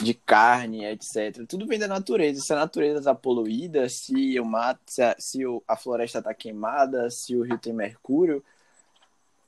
de 0.00 0.14
carne, 0.14 0.84
etc. 0.84 1.46
Tudo 1.48 1.66
vem 1.66 1.78
da 1.78 1.88
natureza. 1.88 2.40
Se 2.40 2.52
a 2.52 2.56
natureza 2.56 3.02
tá 3.02 3.14
poluída, 3.14 3.88
se 3.88 4.38
o 4.38 4.44
mato, 4.44 4.80
se 4.86 5.02
a, 5.02 5.16
se 5.18 5.40
a 5.66 5.76
floresta 5.76 6.22
tá 6.22 6.32
queimada, 6.32 7.10
se 7.10 7.36
o 7.36 7.42
rio 7.42 7.58
tem 7.58 7.72
mercúrio, 7.72 8.42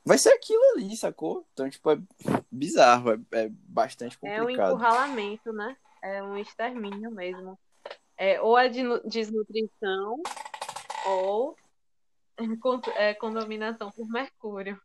vai 0.06 0.16
ser 0.16 0.30
aquilo 0.30 0.62
ali, 0.76 0.96
sacou? 0.96 1.44
Então, 1.52 1.68
tipo, 1.68 1.90
é 1.90 1.98
bizarro, 2.50 3.10
é, 3.10 3.18
é 3.32 3.48
bastante 3.50 4.16
complicado. 4.16 4.48
É 4.48 4.62
um 4.62 4.68
encurralamento, 4.70 5.52
né? 5.52 5.76
É 6.00 6.22
um 6.22 6.38
extermínio 6.38 7.10
mesmo. 7.10 7.58
É, 8.16 8.40
ou 8.40 8.56
é 8.56 8.68
de 8.68 8.82
desnutrição, 9.04 10.22
ou 11.06 11.56
é 12.96 13.12
contaminação 13.14 13.90
por 13.90 14.08
mercúrio. 14.08 14.80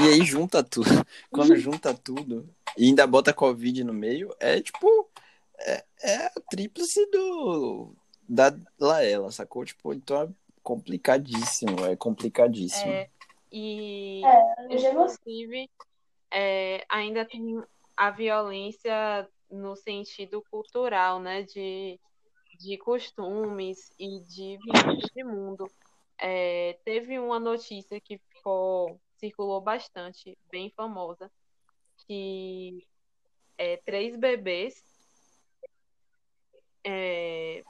E 0.00 0.08
aí 0.08 0.24
junta 0.24 0.62
tudo. 0.62 0.84
Quando 1.32 1.56
junta 1.56 1.94
tudo 1.94 2.48
e 2.76 2.86
ainda 2.86 3.06
bota 3.06 3.32
Covid 3.32 3.82
no 3.84 3.94
meio, 3.94 4.34
é 4.38 4.60
tipo. 4.60 5.08
É, 5.56 5.84
é 6.02 6.26
a 6.26 6.32
tríplice 6.50 7.06
do. 7.10 7.94
Da 8.28 8.54
Laela, 8.78 9.30
sacou? 9.30 9.64
Tipo, 9.64 9.92
então 9.92 10.22
é 10.22 10.28
complicadíssimo, 10.64 11.84
é 11.84 11.94
complicadíssimo. 11.94 12.90
É, 12.90 13.10
e, 13.52 14.22
é, 14.24 14.74
inclusive, 14.74 15.70
é, 16.32 16.84
ainda 16.88 17.24
tem 17.24 17.62
a 17.96 18.10
violência 18.10 19.28
no 19.50 19.76
sentido 19.76 20.42
cultural, 20.50 21.20
né, 21.20 21.42
de, 21.42 22.00
de 22.58 22.76
costumes 22.78 23.92
e 23.98 24.20
de 24.22 24.58
de 25.14 25.22
mundo. 25.22 25.70
É, 26.18 26.78
teve 26.84 27.18
uma 27.18 27.38
notícia 27.38 28.00
que 28.00 28.18
ficou, 28.18 28.98
circulou 29.18 29.60
bastante, 29.60 30.36
bem 30.50 30.70
famosa, 30.70 31.30
que 32.06 32.86
é, 33.58 33.76
três 33.76 34.16
bebês 34.16 34.82
é, 36.82 37.62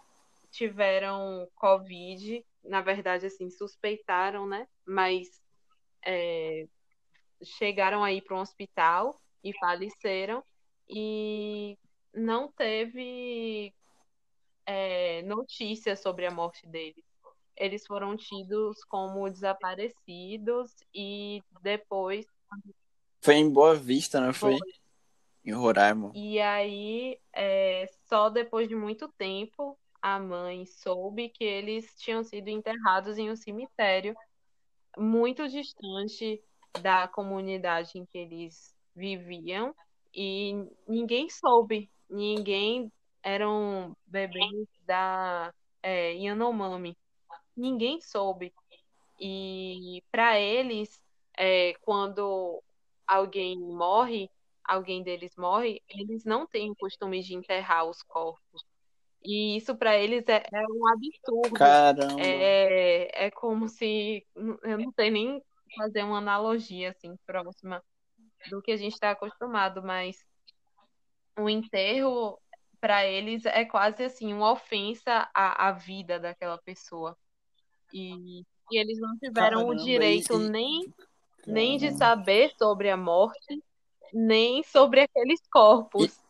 tiveram 0.50 1.48
Covid, 1.56 2.44
na 2.64 2.80
verdade, 2.80 3.26
assim, 3.26 3.50
suspeitaram, 3.50 4.46
né? 4.46 4.66
Mas 4.86 5.42
é, 6.04 6.66
chegaram 7.42 8.02
aí 8.02 8.20
para 8.20 8.36
um 8.36 8.40
hospital 8.40 9.20
e 9.42 9.52
faleceram 9.58 10.42
e 10.88 11.78
não 12.12 12.50
teve 12.50 13.74
é, 14.66 15.22
notícia 15.22 15.96
sobre 15.96 16.26
a 16.26 16.30
morte 16.30 16.66
deles. 16.66 17.04
Eles 17.56 17.86
foram 17.86 18.16
tidos 18.16 18.82
como 18.84 19.30
desaparecidos 19.30 20.72
e 20.92 21.42
depois. 21.62 22.26
Foi 23.20 23.34
em 23.34 23.48
Boa 23.48 23.74
Vista, 23.74 24.20
não 24.20 24.32
foi? 24.32 24.58
foi. 24.58 24.72
Em 25.44 25.52
Roraima. 25.52 26.10
E 26.14 26.40
aí, 26.40 27.18
é, 27.32 27.86
só 28.08 28.30
depois 28.30 28.68
de 28.68 28.74
muito 28.74 29.08
tempo, 29.18 29.78
a 30.04 30.20
mãe 30.20 30.66
soube 30.66 31.30
que 31.30 31.42
eles 31.42 31.94
tinham 31.96 32.22
sido 32.22 32.48
enterrados 32.48 33.16
em 33.16 33.30
um 33.30 33.36
cemitério 33.36 34.14
muito 34.98 35.48
distante 35.48 36.42
da 36.82 37.08
comunidade 37.08 37.98
em 37.98 38.04
que 38.04 38.18
eles 38.18 38.76
viviam 38.94 39.74
e 40.14 40.52
ninguém 40.86 41.30
soube, 41.30 41.90
ninguém 42.10 42.92
eram 43.22 43.96
bebês 44.04 44.68
da 44.82 45.50
é, 45.82 46.12
Yanomami, 46.12 46.94
ninguém 47.56 47.98
soube. 48.02 48.52
E 49.18 50.02
para 50.12 50.38
eles, 50.38 51.00
é, 51.34 51.72
quando 51.80 52.62
alguém 53.06 53.58
morre, 53.58 54.30
alguém 54.62 55.02
deles 55.02 55.34
morre, 55.34 55.82
eles 55.88 56.26
não 56.26 56.46
têm 56.46 56.70
o 56.70 56.76
costume 56.76 57.22
de 57.22 57.34
enterrar 57.34 57.86
os 57.86 58.02
corpos. 58.02 58.73
E 59.24 59.56
isso 59.56 59.74
para 59.74 59.96
eles 59.96 60.24
é, 60.28 60.42
é, 60.52 60.66
um 60.70 60.86
absurdo. 60.86 61.54
Caramba. 61.54 62.20
É, 62.20 63.26
é 63.26 63.30
como 63.30 63.68
se. 63.68 64.26
Eu 64.34 64.78
não 64.78 64.92
sei 64.92 65.10
nem 65.10 65.42
fazer 65.76 66.02
uma 66.02 66.18
analogia 66.18 66.90
assim 66.90 67.16
próxima 67.26 67.82
do 68.50 68.60
que 68.60 68.72
a 68.72 68.76
gente 68.76 68.92
está 68.92 69.10
acostumado, 69.12 69.82
mas 69.82 70.16
o 71.38 71.48
enterro 71.48 72.38
para 72.80 73.06
eles 73.06 73.46
é 73.46 73.64
quase 73.64 74.04
assim 74.04 74.32
uma 74.32 74.52
ofensa 74.52 75.28
à, 75.34 75.68
à 75.68 75.72
vida 75.72 76.20
daquela 76.20 76.58
pessoa. 76.58 77.16
E, 77.92 78.42
e 78.70 78.78
eles 78.78 78.98
não 79.00 79.16
tiveram 79.16 79.60
Caramba, 79.60 79.72
o 79.72 79.84
direito 79.84 80.38
nem, 80.38 80.92
nem 81.46 81.78
de 81.78 81.92
saber 81.92 82.52
sobre 82.58 82.90
a 82.90 82.96
morte, 82.96 83.62
nem 84.12 84.62
sobre 84.64 85.00
aqueles 85.00 85.40
corpos. 85.50 86.14
E 86.14 86.24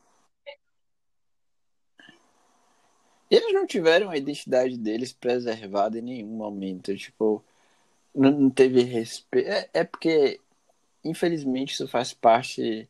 eles 3.31 3.53
não 3.53 3.67
tiveram 3.67 4.11
a 4.11 4.17
identidade 4.17 4.77
deles 4.77 5.13
preservada 5.13 5.99
em 5.99 6.03
nenhum 6.03 6.29
momento. 6.29 6.97
Tipo, 6.97 7.45
não, 8.15 8.31
não 8.31 8.51
teve 8.51 8.83
respeito. 8.83 9.49
É, 9.49 9.69
é, 9.73 9.85
porque, 9.85 10.41
infelizmente, 11.05 11.73
isso 11.75 11.89
faz 11.89 12.13
parte. 12.15 12.89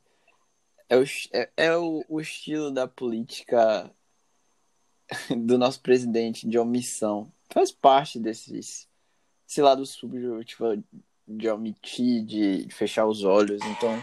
É 0.88 0.96
o, 0.96 1.04
é, 1.32 1.50
é 1.56 1.76
o, 1.76 2.04
o 2.08 2.20
estilo 2.20 2.70
da 2.70 2.86
política 2.86 3.90
do 5.36 5.58
nosso 5.58 5.80
presidente 5.80 6.48
de 6.48 6.58
omissão. 6.58 7.32
Faz 7.50 7.70
parte 7.72 8.18
desses. 8.18 8.88
Esse 9.48 9.62
lado 9.62 9.86
sujo, 9.86 10.42
tipo, 10.44 10.64
de 11.26 11.48
omitir, 11.48 12.24
de 12.24 12.68
fechar 12.70 13.06
os 13.06 13.24
olhos. 13.24 13.62
Então 13.64 14.02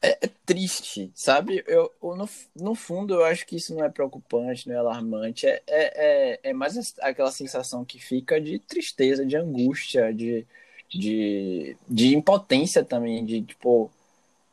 é, 0.00 0.26
é, 0.26 0.30
triste, 0.46 1.10
sabe? 1.14 1.62
Eu, 1.66 1.92
eu, 2.02 2.16
no, 2.16 2.28
no 2.54 2.74
fundo, 2.74 3.14
eu 3.14 3.24
acho 3.24 3.46
que 3.46 3.56
isso 3.56 3.74
não 3.74 3.84
é 3.84 3.88
preocupante, 3.88 4.68
não 4.68 4.74
é 4.74 4.78
alarmante. 4.78 5.46
É, 5.46 5.62
é, 5.66 6.32
é, 6.36 6.40
é 6.50 6.52
mais 6.52 6.94
aquela 7.00 7.32
sensação 7.32 7.84
que 7.84 7.98
fica 7.98 8.40
de 8.40 8.58
tristeza, 8.60 9.26
de 9.26 9.36
angústia, 9.36 10.12
de, 10.14 10.46
de, 10.88 11.76
de 11.88 12.14
impotência 12.16 12.84
também, 12.84 13.24
de 13.24 13.42
tipo, 13.42 13.90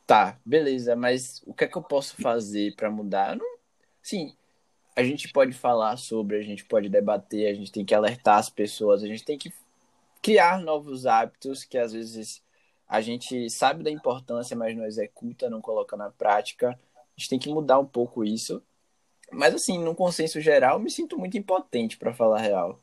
tá, 0.06 0.38
beleza, 0.44 0.96
mas 0.96 1.42
o 1.46 1.54
que 1.54 1.64
é 1.64 1.68
que 1.68 1.76
eu 1.76 1.82
posso 1.82 2.16
fazer 2.16 2.74
para 2.74 2.90
mudar? 2.90 3.36
Não, 3.36 3.46
sim, 4.02 4.34
a 4.96 5.02
gente 5.04 5.28
pode 5.28 5.52
falar 5.52 5.96
sobre, 5.96 6.38
a 6.38 6.42
gente 6.42 6.64
pode 6.64 6.88
debater, 6.88 7.48
a 7.50 7.54
gente 7.54 7.70
tem 7.70 7.84
que 7.84 7.94
alertar 7.94 8.38
as 8.38 8.50
pessoas, 8.50 9.02
a 9.02 9.06
gente 9.06 9.24
tem 9.24 9.38
que 9.38 9.52
criar 10.22 10.60
novos 10.60 11.06
hábitos 11.06 11.64
que 11.64 11.78
às 11.78 11.92
vezes 11.92 12.42
a 12.88 13.00
gente 13.00 13.50
sabe 13.50 13.82
da 13.82 13.90
importância, 13.90 14.56
mas 14.56 14.76
não 14.76 14.84
executa, 14.84 15.50
não 15.50 15.60
coloca 15.60 15.96
na 15.96 16.10
prática. 16.10 16.78
A 16.96 17.00
gente 17.16 17.28
tem 17.28 17.38
que 17.38 17.48
mudar 17.48 17.78
um 17.78 17.86
pouco 17.86 18.24
isso. 18.24 18.62
Mas, 19.32 19.54
assim, 19.54 19.78
no 19.78 19.94
consenso 19.94 20.40
geral, 20.40 20.76
eu 20.76 20.80
me 20.82 20.90
sinto 20.90 21.18
muito 21.18 21.36
impotente, 21.36 21.96
para 21.96 22.14
falar 22.14 22.38
a 22.38 22.42
real. 22.42 22.80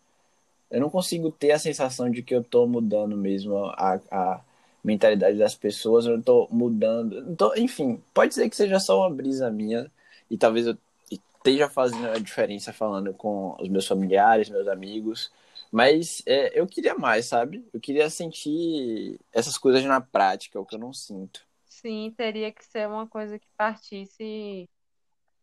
Eu 0.69 0.81
não 0.81 0.89
consigo 0.89 1.31
ter 1.31 1.51
a 1.51 1.59
sensação 1.59 2.09
de 2.09 2.21
que 2.21 2.35
eu 2.35 2.41
estou 2.41 2.67
mudando 2.67 3.15
mesmo 3.15 3.57
a, 3.57 3.99
a 4.11 4.41
mentalidade 4.83 5.37
das 5.37 5.55
pessoas, 5.55 6.05
eu 6.05 6.19
estou 6.19 6.47
mudando. 6.51 7.35
Tô, 7.35 7.55
enfim, 7.55 8.01
pode 8.13 8.33
ser 8.33 8.49
que 8.49 8.55
seja 8.55 8.79
só 8.79 8.99
uma 8.99 9.09
brisa 9.09 9.49
minha, 9.49 9.89
e 10.29 10.37
talvez 10.37 10.67
eu 10.67 10.77
esteja 11.09 11.69
fazendo 11.69 12.07
a 12.07 12.19
diferença 12.19 12.73
falando 12.73 13.13
com 13.13 13.55
os 13.59 13.69
meus 13.69 13.87
familiares, 13.87 14.49
meus 14.49 14.67
amigos, 14.67 15.31
mas 15.73 16.21
é, 16.27 16.51
eu 16.53 16.67
queria 16.67 16.93
mais, 16.93 17.25
sabe? 17.25 17.67
Eu 17.73 17.79
queria 17.79 18.07
sentir 18.07 19.19
essas 19.31 19.57
coisas 19.57 19.83
na 19.83 19.99
prática, 19.99 20.59
o 20.59 20.65
que 20.67 20.75
eu 20.75 20.79
não 20.79 20.93
sinto. 20.93 21.43
Sim, 21.65 22.13
teria 22.15 22.51
que 22.51 22.63
ser 22.63 22.87
uma 22.87 23.07
coisa 23.07 23.39
que 23.39 23.47
partisse 23.57 24.69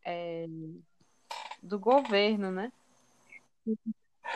é, 0.07 0.47
do 1.61 1.81
governo, 1.81 2.53
né? 2.53 2.71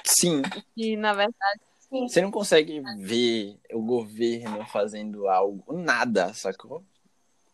Sim. 0.02 0.42
E, 0.76 0.96
na 0.96 1.14
verdade, 1.14 1.60
sim. 1.78 2.08
Você 2.08 2.20
não 2.20 2.32
consegue 2.32 2.82
ver 2.98 3.56
o 3.72 3.80
governo 3.80 4.66
fazendo 4.66 5.28
algo, 5.28 5.72
nada, 5.74 6.34
sacou? 6.34 6.82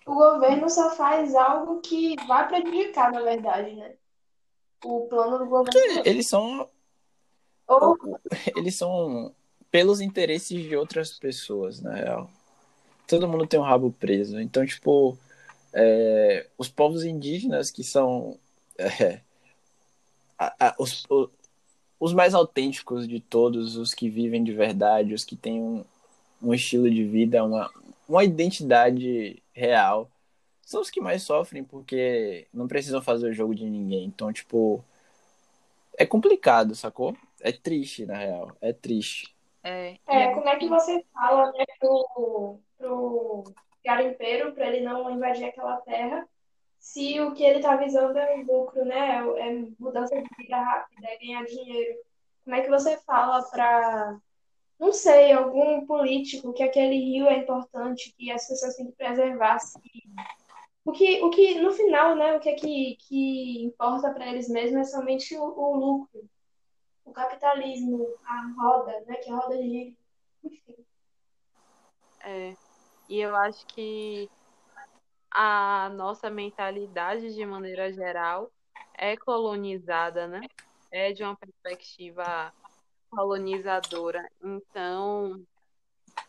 O 0.07 0.15
governo 0.15 0.67
só 0.71 0.97
faz 0.97 1.35
algo 1.35 1.83
que 1.83 2.17
vai 2.27 2.49
prejudicar, 2.49 3.13
na 3.13 3.21
verdade, 3.21 3.77
né? 3.77 3.97
O 4.83 5.07
plano 5.09 5.37
do 5.37 5.47
governo. 5.47 6.03
Eles 6.07 6.27
são 6.27 6.67
ou... 7.71 8.21
Eles 8.57 8.75
são 8.75 9.33
pelos 9.71 10.01
interesses 10.01 10.63
de 10.63 10.77
outras 10.77 11.13
pessoas, 11.13 11.81
na 11.81 11.95
real. 11.95 12.31
Todo 13.07 13.29
mundo 13.29 13.47
tem 13.47 13.59
um 13.59 13.65
rabo 13.65 13.93
preso. 13.93 14.41
Então, 14.41 14.67
tipo, 14.67 15.17
é, 15.73 16.47
os 16.59 16.69
povos 16.69 17.05
indígenas 17.05 17.71
que 17.71 17.85
são 17.85 18.39
é, 18.79 19.21
a, 20.39 20.69
a, 20.69 20.75
os, 20.79 21.05
o, 21.09 21.29
os 21.99 22.13
mais 22.13 22.35
autênticos 22.35 23.07
de 23.07 23.21
todos, 23.21 23.77
os 23.77 23.95
que 23.95 24.09
vivem 24.09 24.43
de 24.43 24.53
verdade, 24.53 25.15
os 25.15 25.25
que 25.25 25.37
têm 25.37 25.61
um, 25.61 25.85
um 26.43 26.55
estilo 26.55 26.91
de 26.91 27.05
vida, 27.05 27.45
uma, 27.45 27.71
uma 28.09 28.25
identidade 28.25 29.43
real, 29.53 30.11
são 30.63 30.81
os 30.81 30.91
que 30.91 31.01
mais 31.01 31.23
sofrem 31.23 31.63
porque 31.63 32.47
não 32.53 32.67
precisam 32.67 33.03
fazer 33.03 33.29
o 33.29 33.35
jogo 33.35 33.55
de 33.55 33.65
ninguém. 33.65 34.05
Então, 34.07 34.33
tipo, 34.33 34.85
é 35.99 36.07
complicado, 36.07 36.75
sacou? 36.75 37.17
É 37.41 37.53
triste, 37.53 38.07
na 38.07 38.17
real. 38.17 38.57
É 38.61 38.73
triste. 38.73 39.35
É, 39.63 39.99
é 40.07 40.35
como 40.35 40.49
é 40.49 40.57
que 40.57 40.69
você 40.69 41.05
fala 41.13 41.53
né, 41.53 41.65
pro, 41.79 42.59
pro 42.79 43.45
garimpeiro 43.85 44.53
para 44.53 44.69
ele 44.69 44.81
não 44.81 45.11
invadir 45.11 45.45
aquela 45.45 45.77
terra 45.83 46.27
se 46.81 47.21
o 47.21 47.35
que 47.35 47.45
ele 47.45 47.59
está 47.59 47.77
visando 47.77 48.19
é 48.19 48.37
um 48.37 48.43
lucro, 48.43 48.85
né? 48.85 49.19
É 49.19 49.67
mudança 49.79 50.17
de 50.17 50.29
vida 50.39 50.57
rápida, 50.57 51.09
é 51.09 51.19
ganhar 51.19 51.45
dinheiro. 51.45 51.99
Como 52.43 52.57
é 52.57 52.63
que 52.63 52.71
você 52.71 52.97
fala 53.03 53.43
para, 53.51 54.19
não 54.79 54.91
sei, 54.91 55.31
algum 55.31 55.87
político 55.87 56.55
que 56.55 56.63
aquele 56.63 56.97
rio 56.97 57.27
é 57.27 57.37
importante, 57.37 58.15
que 58.17 58.31
as 58.33 58.49
pessoas 58.49 58.75
têm 58.77 58.87
que 58.87 58.97
preservar? 58.97 59.59
Se... 59.59 59.79
O 60.83 60.93
que, 60.93 61.23
o 61.23 61.29
que, 61.29 61.61
no 61.61 61.71
final, 61.73 62.17
né, 62.17 62.35
o 62.37 62.41
que 62.41 62.49
é 62.49 62.55
que, 62.55 62.97
que 63.07 63.65
importa 63.65 64.11
para 64.11 64.27
eles 64.29 64.49
mesmos 64.49 64.89
é 64.89 64.91
somente 64.91 65.37
o, 65.37 65.43
o 65.43 65.77
lucro 65.77 66.29
o 67.05 67.13
capitalismo, 67.13 68.15
a 68.25 68.53
roda, 68.59 69.01
né? 69.07 69.17
Que 69.17 69.31
a 69.31 69.37
roda 69.37 69.57
gira. 69.57 69.93
Enfim. 70.45 70.77
É. 72.23 72.57
E 73.09 73.19
eu 73.21 73.35
acho 73.35 73.67
que 73.67 74.31
a 75.31 75.91
nossa 75.95 76.31
mentalidade, 76.31 77.35
de 77.35 77.47
maneira 77.47 77.93
geral, 77.93 78.51
é 78.95 79.17
colonizada, 79.17 80.27
né? 80.27 80.41
É 80.91 81.13
de 81.13 81.23
uma 81.23 81.37
perspectiva 81.37 82.53
colonizadora. 83.11 84.29
Então, 84.43 85.43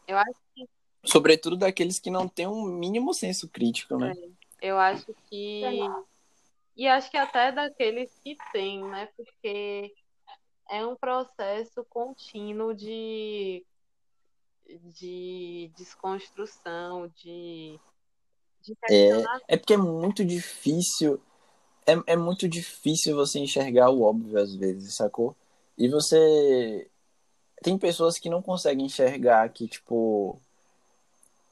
eu 0.07 0.17
acho 0.17 0.39
que. 0.55 0.67
Sobretudo 1.03 1.57
daqueles 1.57 1.99
que 1.99 2.12
não 2.12 2.27
têm 2.27 2.47
um 2.47 2.63
mínimo 2.63 3.13
senso 3.13 3.49
crítico, 3.49 3.97
né? 3.97 4.13
Eu 4.62 4.77
acho 4.77 5.13
que. 5.29 5.63
E 6.75 6.88
acho 6.88 7.12
que 7.12 7.17
até 7.17 7.51
daqueles 7.51 8.12
que 8.23 8.38
tem, 8.51 8.84
né? 8.84 9.10
Porque 9.17 9.93
é 10.71 10.86
um 10.86 10.95
processo 10.95 11.84
contínuo 11.89 12.73
de, 12.73 13.65
de 14.95 15.69
desconstrução, 15.75 17.10
de, 17.10 17.77
de 18.62 18.73
é, 18.89 19.10
é 19.49 19.57
porque 19.57 19.73
é 19.73 19.77
muito 19.77 20.23
difícil. 20.23 21.21
É, 21.86 22.13
é 22.13 22.15
muito 22.15 22.47
difícil 22.47 23.15
você 23.15 23.39
enxergar 23.39 23.89
o 23.89 24.01
óbvio 24.01 24.39
às 24.39 24.55
vezes, 24.55 24.95
sacou? 24.95 25.36
E 25.77 25.89
você. 25.89 26.89
Tem 27.62 27.77
pessoas 27.77 28.17
que 28.17 28.29
não 28.29 28.41
conseguem 28.41 28.86
enxergar 28.86 29.49
que, 29.49 29.67
tipo. 29.67 30.39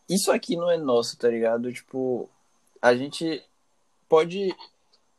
Isso 0.08 0.32
aqui 0.32 0.56
não 0.56 0.72
é 0.72 0.78
nosso, 0.78 1.18
tá 1.18 1.28
ligado? 1.28 1.72
Tipo, 1.74 2.30
a 2.82 2.96
gente 2.96 3.44
pode 4.08 4.56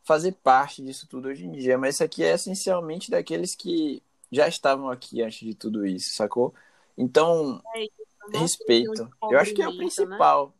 fazer 0.03 0.33
parte 0.33 0.81
disso 0.81 1.07
tudo 1.07 1.27
hoje 1.27 1.45
em 1.45 1.51
dia, 1.51 1.77
mas 1.77 1.95
isso 1.95 2.03
aqui 2.03 2.23
é 2.23 2.33
essencialmente 2.33 3.11
daqueles 3.11 3.55
que 3.55 4.01
já 4.31 4.47
estavam 4.47 4.89
aqui 4.89 5.21
antes 5.21 5.39
de 5.39 5.53
tudo 5.53 5.85
isso, 5.85 6.13
sacou? 6.13 6.53
Então, 6.97 7.61
é 7.75 7.83
isso, 7.83 7.91
respeito. 8.33 9.09
Eu 9.29 9.39
acho 9.39 9.53
que 9.53 9.61
é 9.61 9.67
o 9.67 9.71
né? 9.71 9.77
principal. 9.77 10.47
Né? 10.47 10.53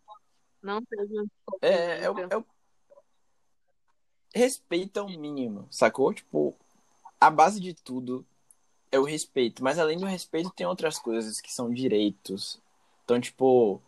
Não 0.62 0.84
teve 0.84 1.20
um 1.20 1.28
é, 1.62 2.04
é, 2.04 2.12
o, 2.12 2.20
é 2.20 2.38
o... 2.38 2.46
Respeito 4.34 5.00
é 5.00 5.02
o 5.02 5.10
mínimo, 5.10 5.68
sacou? 5.72 6.14
Tipo, 6.14 6.56
a 7.20 7.30
base 7.30 7.60
de 7.60 7.74
tudo 7.74 8.26
é 8.92 9.00
o 9.00 9.04
respeito, 9.04 9.64
mas 9.64 9.80
além 9.80 9.98
do 9.98 10.06
respeito 10.06 10.52
tem 10.52 10.68
outras 10.68 11.00
coisas 11.00 11.40
que 11.40 11.52
são 11.52 11.74
direitos. 11.74 12.60
Então, 13.04 13.20
tipo, 13.20 13.82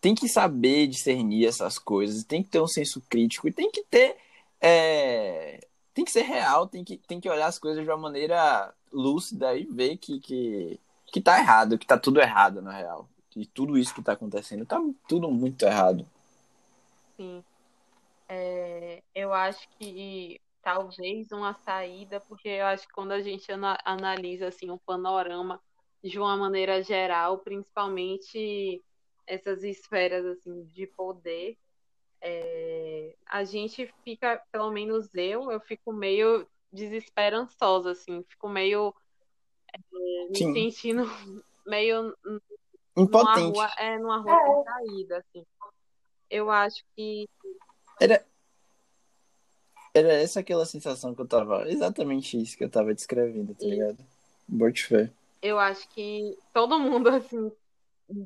tem 0.00 0.14
que 0.14 0.28
saber 0.28 0.88
discernir 0.88 1.46
essas 1.46 1.78
coisas, 1.78 2.24
tem 2.24 2.42
que 2.42 2.50
ter 2.50 2.60
um 2.60 2.66
senso 2.66 3.00
crítico 3.08 3.46
e 3.48 3.52
tem 3.52 3.70
que 3.70 3.84
ter. 3.84 4.16
É... 4.62 5.60
Tem 5.92 6.04
que 6.04 6.10
ser 6.10 6.22
real, 6.22 6.66
tem 6.66 6.84
que, 6.84 6.96
tem 6.96 7.20
que 7.20 7.28
olhar 7.28 7.46
as 7.46 7.58
coisas 7.58 7.84
de 7.84 7.90
uma 7.90 7.98
maneira 7.98 8.72
lúcida 8.90 9.54
e 9.54 9.64
ver 9.64 9.98
que, 9.98 10.18
que, 10.20 10.80
que 11.06 11.20
tá 11.20 11.38
errado, 11.38 11.78
que 11.78 11.86
tá 11.86 11.98
tudo 11.98 12.20
errado, 12.20 12.62
na 12.62 12.72
real. 12.72 13.08
E 13.36 13.44
tudo 13.44 13.76
isso 13.76 13.94
que 13.94 14.02
tá 14.02 14.12
acontecendo 14.12 14.64
tá 14.64 14.80
tudo 15.08 15.30
muito 15.30 15.64
errado. 15.64 16.06
Sim. 17.16 17.44
É, 18.28 19.02
eu 19.14 19.32
acho 19.34 19.68
que 19.78 20.40
talvez 20.62 21.30
uma 21.32 21.54
saída, 21.54 22.20
porque 22.20 22.48
eu 22.48 22.66
acho 22.66 22.86
que 22.86 22.92
quando 22.92 23.12
a 23.12 23.20
gente 23.20 23.46
analisa 23.84 24.48
assim 24.48 24.70
um 24.70 24.78
panorama 24.78 25.60
de 26.02 26.18
uma 26.18 26.36
maneira 26.36 26.82
geral, 26.82 27.38
principalmente 27.38 28.82
essas 29.26 29.62
esferas 29.62 30.24
assim 30.24 30.64
de 30.64 30.86
poder, 30.86 31.56
é, 32.22 33.14
a 33.26 33.42
gente 33.42 33.92
fica, 34.04 34.40
pelo 34.52 34.70
menos 34.70 35.12
eu, 35.14 35.50
eu 35.50 35.60
fico 35.60 35.92
meio 35.92 36.46
desesperançosa, 36.72 37.90
assim, 37.90 38.24
fico 38.28 38.48
meio 38.48 38.94
é, 39.74 39.78
me 40.30 40.36
Sim. 40.36 40.52
sentindo 40.54 41.02
meio 41.66 42.16
impotente, 42.96 43.40
numa 43.40 43.66
rua, 43.66 43.70
é, 43.76 43.98
numa 43.98 44.18
rua 44.18 44.40
sem 44.44 44.64
saída, 44.64 45.18
assim. 45.18 45.46
Eu 46.30 46.50
acho 46.50 46.82
que 46.96 47.28
era 48.00 48.24
era 49.94 50.12
essa 50.14 50.40
aquela 50.40 50.64
sensação 50.64 51.14
que 51.14 51.20
eu 51.20 51.28
tava, 51.28 51.68
exatamente 51.68 52.40
isso 52.40 52.56
que 52.56 52.64
eu 52.64 52.70
tava 52.70 52.94
descrevendo, 52.94 53.54
tá 53.54 53.66
ligado? 53.66 53.98
Bote 54.48 54.86
fé. 54.86 55.10
Eu 55.42 55.58
acho 55.58 55.88
que 55.90 56.38
todo 56.54 56.78
mundo 56.78 57.08
assim, 57.10 57.52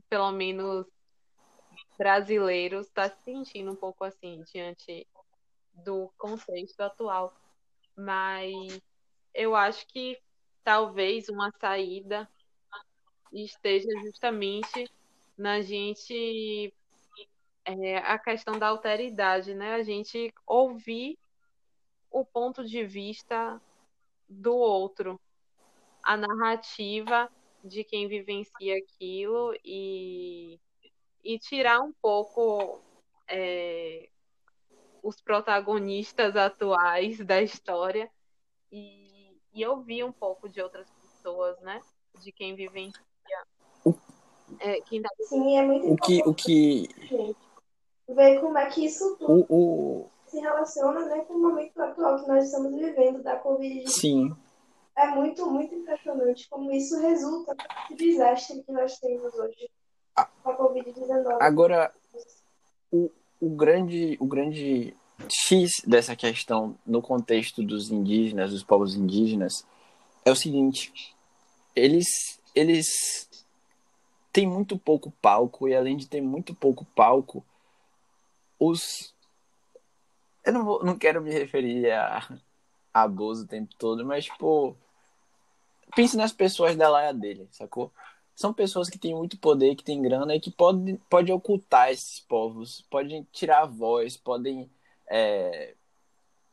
pelo 0.08 0.30
menos 0.32 0.86
brasileiros, 1.96 2.86
está 2.86 3.08
se 3.08 3.22
sentindo 3.22 3.72
um 3.72 3.76
pouco 3.76 4.04
assim 4.04 4.42
diante 4.52 5.06
do 5.72 6.10
contexto 6.18 6.80
atual. 6.80 7.34
Mas 7.96 8.80
eu 9.34 9.54
acho 9.54 9.86
que 9.86 10.18
talvez 10.64 11.28
uma 11.28 11.50
saída 11.60 12.28
esteja 13.32 13.88
justamente 14.02 14.90
na 15.36 15.60
gente 15.60 16.72
é, 17.64 17.98
a 17.98 18.18
questão 18.18 18.58
da 18.58 18.68
alteridade, 18.68 19.54
né? 19.54 19.74
A 19.74 19.82
gente 19.82 20.32
ouvir 20.46 21.18
o 22.10 22.24
ponto 22.24 22.64
de 22.64 22.84
vista 22.84 23.60
do 24.28 24.56
outro, 24.56 25.20
a 26.02 26.16
narrativa 26.16 27.30
de 27.62 27.82
quem 27.84 28.08
vivencia 28.08 28.76
aquilo 28.76 29.54
e 29.64 30.58
e 31.26 31.38
tirar 31.40 31.80
um 31.80 31.92
pouco 32.00 32.80
é, 33.28 34.08
os 35.02 35.20
protagonistas 35.20 36.36
atuais 36.36 37.18
da 37.18 37.42
história 37.42 38.08
e, 38.70 39.36
e 39.52 39.66
ouvir 39.66 40.04
um 40.04 40.12
pouco 40.12 40.48
de 40.48 40.62
outras 40.62 40.88
pessoas, 41.02 41.60
né? 41.60 41.80
De 42.22 42.30
quem 42.30 42.54
vivencia. 42.54 43.02
É, 44.60 44.80
quem 44.82 45.02
tá... 45.02 45.08
Sim, 45.22 45.58
é 45.58 45.62
muito 45.62 45.92
o 45.92 45.96
que, 45.96 46.22
o 46.24 46.32
que... 46.32 46.88
Ver 48.08 48.40
como 48.40 48.56
é 48.56 48.70
que 48.70 48.86
isso 48.86 49.16
tudo 49.18 49.46
o, 49.48 50.02
o... 50.04 50.10
se 50.26 50.38
relaciona 50.38 51.06
né, 51.06 51.24
com 51.24 51.34
o 51.34 51.42
momento 51.42 51.76
atual 51.82 52.22
que 52.22 52.28
nós 52.28 52.44
estamos 52.44 52.72
vivendo 52.72 53.20
da 53.20 53.36
Covid. 53.36 53.90
Sim. 53.90 54.32
É 54.96 55.08
muito, 55.08 55.50
muito 55.50 55.74
impressionante 55.74 56.48
como 56.48 56.70
isso 56.70 57.00
resulta 57.00 57.56
do 57.90 57.96
desastre 57.96 58.62
que 58.62 58.70
nós 58.70 58.96
temos 59.00 59.34
hoje. 59.34 59.68
Agora, 61.40 61.92
o, 62.90 63.10
o, 63.40 63.50
grande, 63.50 64.16
o 64.20 64.26
grande 64.26 64.96
X 65.28 65.82
dessa 65.86 66.16
questão 66.16 66.78
no 66.86 67.02
contexto 67.02 67.62
dos 67.62 67.90
indígenas, 67.90 68.52
dos 68.52 68.62
povos 68.62 68.94
indígenas, 68.94 69.66
é 70.24 70.30
o 70.30 70.36
seguinte: 70.36 71.14
eles, 71.74 72.06
eles 72.54 73.28
têm 74.32 74.46
muito 74.46 74.78
pouco 74.78 75.10
palco, 75.22 75.68
e 75.68 75.74
além 75.74 75.96
de 75.96 76.06
ter 76.06 76.20
muito 76.20 76.54
pouco 76.54 76.84
palco, 76.84 77.44
os. 78.58 79.14
Eu 80.44 80.52
não, 80.52 80.64
vou, 80.64 80.84
não 80.84 80.96
quero 80.96 81.20
me 81.20 81.30
referir 81.30 81.90
a, 81.90 82.38
a 82.94 83.08
Bozo 83.08 83.44
o 83.44 83.48
tempo 83.48 83.74
todo, 83.78 84.04
mas, 84.04 84.24
tipo. 84.24 84.76
Pense 85.94 86.16
nas 86.16 86.32
pessoas 86.32 86.74
da 86.74 86.88
laia 86.88 87.14
dele, 87.14 87.48
sacou? 87.52 87.92
São 88.36 88.52
pessoas 88.52 88.90
que 88.90 88.98
têm 88.98 89.14
muito 89.14 89.38
poder, 89.38 89.74
que 89.74 89.82
têm 89.82 90.02
grana 90.02 90.36
e 90.36 90.40
que 90.40 90.50
podem 90.50 90.96
pode 91.08 91.32
ocultar 91.32 91.90
esses 91.90 92.20
povos, 92.20 92.82
podem 92.90 93.26
tirar 93.32 93.62
a 93.62 93.66
voz, 93.66 94.16
podem. 94.16 94.70
É, 95.08 95.74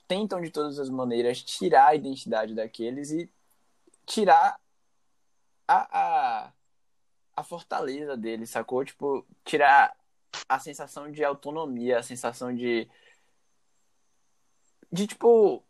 tentam 0.08 0.42
de 0.42 0.50
todas 0.50 0.80
as 0.80 0.90
maneiras 0.90 1.42
tirar 1.44 1.88
a 1.90 1.96
identidade 1.96 2.56
daqueles 2.56 3.12
e 3.12 3.30
tirar 4.06 4.60
a, 5.68 6.46
a, 6.48 6.54
a 7.36 7.44
fortaleza 7.44 8.16
deles, 8.16 8.50
sacou? 8.50 8.86
Tipo, 8.86 9.26
tirar 9.44 9.96
a 10.48 10.60
sensação 10.60 11.12
de 11.12 11.24
autonomia, 11.24 12.00
a 12.00 12.04
sensação 12.04 12.56
de. 12.56 12.90
De, 14.92 15.08
tipo, 15.08 15.64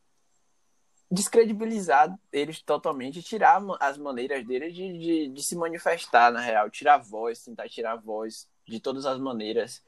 descredibilizar 1.14 2.18
eles 2.32 2.60
totalmente, 2.60 3.22
tirar 3.22 3.62
as 3.80 4.00
maneiras 4.00 4.44
deles 4.48 4.74
de, 4.74 4.98
de, 4.98 5.28
de, 5.28 5.44
se 5.44 5.56
manifestar, 5.56 6.32
na 6.32 6.42
real, 6.42 6.72
tirar 6.72 6.96
a 6.96 6.98
voz, 6.98 7.44
tentar 7.44 7.70
tirar 7.70 7.92
a 7.92 7.98
voz 7.98 8.50
de 8.68 8.80
todas 8.80 9.06
as 9.06 9.20
maneiras. 9.20 9.84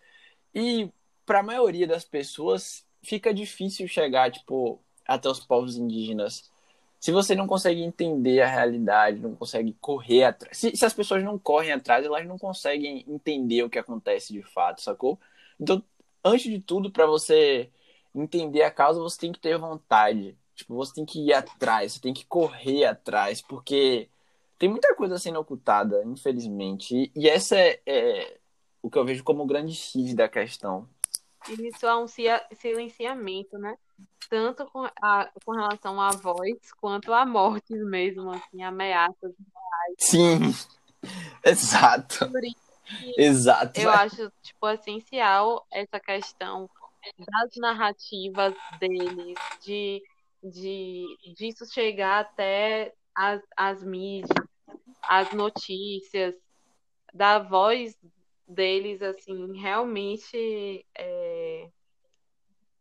E 0.54 0.88
para 1.26 1.40
a 1.40 1.44
maioria 1.44 1.88
das 1.88 2.06
pessoas 2.06 2.86
fica 3.02 3.34
difícil 3.34 3.88
chegar, 3.88 4.32
tipo, 4.32 4.80
até 5.08 5.28
os 5.28 5.40
povos 5.40 5.76
indígenas. 5.76 6.52
Se 7.00 7.12
você 7.12 7.34
não 7.34 7.48
consegue 7.48 7.82
entender 7.82 8.42
a 8.42 8.48
realidade, 8.48 9.20
não 9.20 9.36
consegue 9.36 9.76
correr 9.82 10.26
atrás. 10.26 10.56
Se, 10.56 10.78
se 10.78 10.86
as 10.86 10.94
pessoas 10.94 11.24
não 11.24 11.40
correm 11.40 11.72
atrás, 11.72 12.06
elas 12.06 12.26
não 12.28 12.38
conseguem 12.38 13.04
entender 13.08 13.64
o 13.64 13.70
que 13.70 13.80
acontece 13.80 14.32
de 14.32 14.44
fato, 14.44 14.80
sacou? 14.80 15.20
Então, 15.60 15.84
antes 16.24 16.52
de 16.52 16.60
tudo, 16.60 16.92
para 16.92 17.08
você 17.08 17.72
entender 18.14 18.62
a 18.62 18.70
causa, 18.70 19.00
você 19.00 19.20
tem 19.20 19.32
que 19.32 19.40
ter 19.40 19.58
vontade 19.58 20.38
Tipo, 20.56 20.76
você 20.76 20.94
tem 20.94 21.06
que 21.06 21.20
ir 21.20 21.34
atrás, 21.34 21.94
você 21.94 22.00
tem 22.00 22.14
que 22.14 22.26
correr 22.26 22.86
atrás, 22.86 23.42
porque 23.42 24.10
tem 24.58 24.70
muita 24.70 24.96
coisa 24.96 25.18
sendo 25.18 25.40
ocultada, 25.40 26.02
infelizmente. 26.06 27.12
E, 27.16 27.28
essa 27.28 27.58
é, 27.58 27.82
é, 27.86 28.38
o 28.82 28.90
que 28.90 28.98
eu 28.98 29.06
vejo 29.06 29.24
como 29.24 29.44
o 29.44 29.46
grande 29.46 29.76
X 29.76 30.14
da 30.14 30.30
questão. 30.30 30.88
Isso 31.50 31.86
é 31.86 31.96
um 31.96 32.08
silenciamento, 32.08 33.58
né? 33.58 33.78
Tanto 34.30 34.66
com, 34.68 34.86
a, 35.02 35.30
com 35.44 35.52
relação 35.52 36.02
à 36.02 36.12
voz, 36.12 36.72
quanto 36.80 37.14
à 37.14 37.26
morte 37.26 37.74
mesmo, 37.74 38.32
assim, 38.32 38.64
ameaças. 38.64 39.34
Sim, 40.00 40.40
exato. 41.46 42.32
Exato. 43.18 43.80
Eu 43.80 43.90
acho, 43.90 44.32
tipo, 44.42 44.68
essencial 44.70 45.66
essa 45.72 46.00
questão 46.00 46.70
das 47.18 47.56
narrativas 47.58 48.56
deles, 48.80 49.38
de 49.62 50.02
de 50.50 51.06
disso 51.36 51.66
chegar 51.66 52.20
até 52.22 52.94
as, 53.14 53.42
as 53.56 53.84
mídias, 53.84 54.30
as 55.02 55.32
notícias, 55.32 56.36
da 57.14 57.40
voz 57.40 57.98
deles, 58.48 59.02
assim, 59.02 59.58
realmente 59.58 60.86
é, 60.96 61.70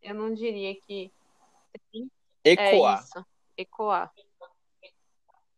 eu 0.03 0.15
não 0.15 0.35
diria 0.35 0.75
que 0.75 1.11
Ecoar. 2.45 2.99
é 2.99 3.03
isso, 3.03 3.27
ecoar. 3.57 4.13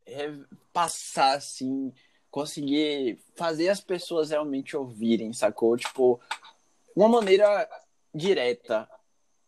É 0.07 0.31
passar 0.73 1.37
assim, 1.37 1.93
conseguir 2.31 3.19
fazer 3.35 3.69
as 3.69 3.81
pessoas 3.81 4.31
realmente 4.31 4.77
ouvirem, 4.77 5.33
sacou? 5.33 5.77
Tipo, 5.77 6.21
uma 6.95 7.09
maneira 7.09 7.69
direta 8.15 8.89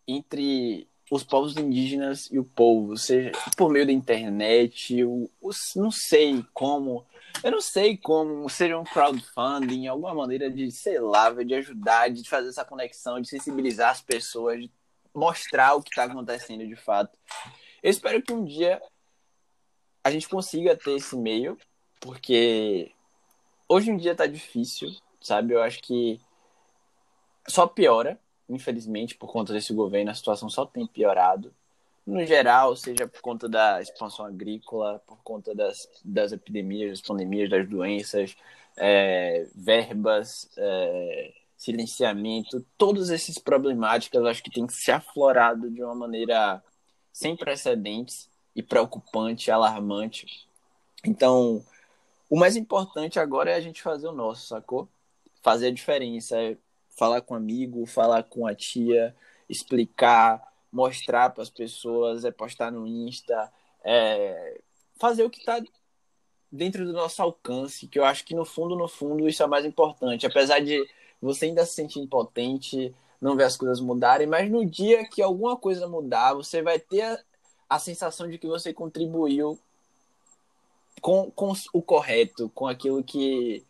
entre 0.06 0.88
os 1.10 1.24
povos 1.24 1.56
indígenas 1.56 2.28
e 2.30 2.38
o 2.38 2.44
povo, 2.44 2.96
seja 2.96 3.32
por 3.56 3.70
meio 3.70 3.86
da 3.86 3.92
internet, 3.92 5.02
o, 5.04 5.30
o, 5.40 5.50
não 5.76 5.90
sei 5.90 6.44
como, 6.52 7.06
eu 7.42 7.50
não 7.50 7.60
sei 7.60 7.96
como, 7.96 8.48
seja 8.48 8.78
um 8.78 8.84
crowdfunding, 8.84 9.86
alguma 9.86 10.14
maneira 10.14 10.50
de, 10.50 10.70
sei 10.70 10.98
lá, 11.00 11.30
de 11.30 11.54
ajudar, 11.54 12.10
de 12.10 12.28
fazer 12.28 12.48
essa 12.48 12.64
conexão, 12.64 13.20
de 13.20 13.28
sensibilizar 13.28 13.90
as 13.90 14.02
pessoas, 14.02 14.60
de 14.60 14.70
mostrar 15.14 15.74
o 15.74 15.82
que 15.82 15.90
está 15.90 16.04
acontecendo 16.04 16.66
de 16.66 16.76
fato. 16.76 17.18
Eu 17.82 17.90
espero 17.90 18.22
que 18.22 18.32
um 18.32 18.44
dia 18.44 18.80
a 20.04 20.10
gente 20.10 20.28
consiga 20.28 20.76
ter 20.76 20.96
esse 20.96 21.16
meio, 21.16 21.56
porque 22.00 22.92
hoje 23.68 23.90
em 23.90 23.96
dia 23.96 24.14
tá 24.14 24.26
difícil, 24.26 24.88
sabe? 25.20 25.54
Eu 25.54 25.62
acho 25.62 25.80
que 25.80 26.20
só 27.46 27.66
piora, 27.66 28.18
infelizmente, 28.48 29.14
por 29.14 29.30
conta 29.30 29.52
desse 29.52 29.72
governo, 29.72 30.10
a 30.10 30.14
situação 30.14 30.48
só 30.48 30.64
tem 30.64 30.86
piorado. 30.86 31.52
No 32.06 32.24
geral, 32.24 32.74
seja 32.74 33.06
por 33.06 33.20
conta 33.20 33.48
da 33.48 33.82
expansão 33.82 34.24
agrícola, 34.24 35.02
por 35.06 35.18
conta 35.22 35.54
das, 35.54 35.88
das 36.02 36.32
epidemias, 36.32 36.90
das 36.90 37.00
pandemias, 37.02 37.50
das 37.50 37.68
doenças, 37.68 38.34
é, 38.76 39.46
verbas, 39.54 40.48
é, 40.56 41.34
silenciamento, 41.56 42.64
todas 42.78 43.10
essas 43.10 43.36
problemáticas 43.36 44.24
acho 44.24 44.42
que 44.42 44.50
tem 44.50 44.66
que 44.66 44.72
ser 44.72 44.92
aflorado 44.92 45.70
de 45.70 45.82
uma 45.82 45.94
maneira 45.94 46.62
sem 47.12 47.36
precedentes 47.36 48.30
e 48.54 48.62
preocupante, 48.62 49.50
alarmante. 49.50 50.46
Então, 51.04 51.62
o 52.30 52.38
mais 52.38 52.56
importante 52.56 53.18
agora 53.18 53.50
é 53.50 53.54
a 53.54 53.60
gente 53.60 53.82
fazer 53.82 54.06
o 54.06 54.12
nosso, 54.12 54.46
sacou? 54.46 54.88
Fazer 55.42 55.68
a 55.68 55.72
diferença, 55.72 56.36
falar 56.98 57.20
com 57.20 57.34
um 57.34 57.36
amigo, 57.36 57.86
falar 57.86 58.24
com 58.24 58.46
a 58.46 58.54
tia, 58.54 59.14
explicar, 59.48 60.42
mostrar 60.70 61.30
para 61.30 61.42
as 61.42 61.48
pessoas, 61.48 62.24
é 62.24 62.30
postar 62.32 62.72
no 62.72 62.86
Insta, 62.86 63.50
é 63.84 64.60
fazer 64.98 65.22
o 65.22 65.30
que 65.30 65.38
está 65.38 65.62
dentro 66.50 66.84
do 66.84 66.92
nosso 66.92 67.22
alcance, 67.22 67.86
que 67.86 67.98
eu 67.98 68.04
acho 68.04 68.24
que 68.24 68.34
no 68.34 68.44
fundo, 68.44 68.74
no 68.74 68.88
fundo, 68.88 69.28
isso 69.28 69.42
é 69.42 69.46
mais 69.46 69.64
importante. 69.64 70.26
Apesar 70.26 70.58
de 70.58 70.84
você 71.22 71.46
ainda 71.46 71.64
se 71.64 71.74
sentir 71.74 72.00
impotente, 72.00 72.92
não 73.20 73.36
ver 73.36 73.44
as 73.44 73.56
coisas 73.56 73.80
mudarem, 73.80 74.26
mas 74.26 74.50
no 74.50 74.66
dia 74.66 75.08
que 75.08 75.22
alguma 75.22 75.56
coisa 75.56 75.86
mudar, 75.86 76.34
você 76.34 76.62
vai 76.62 76.80
ter 76.80 77.02
a, 77.02 77.18
a 77.68 77.78
sensação 77.78 78.28
de 78.28 78.38
que 78.38 78.46
você 78.46 78.72
contribuiu 78.72 79.56
com, 81.00 81.30
com 81.30 81.52
o 81.72 81.82
correto, 81.82 82.50
com 82.54 82.66
aquilo 82.66 83.04
que 83.04 83.64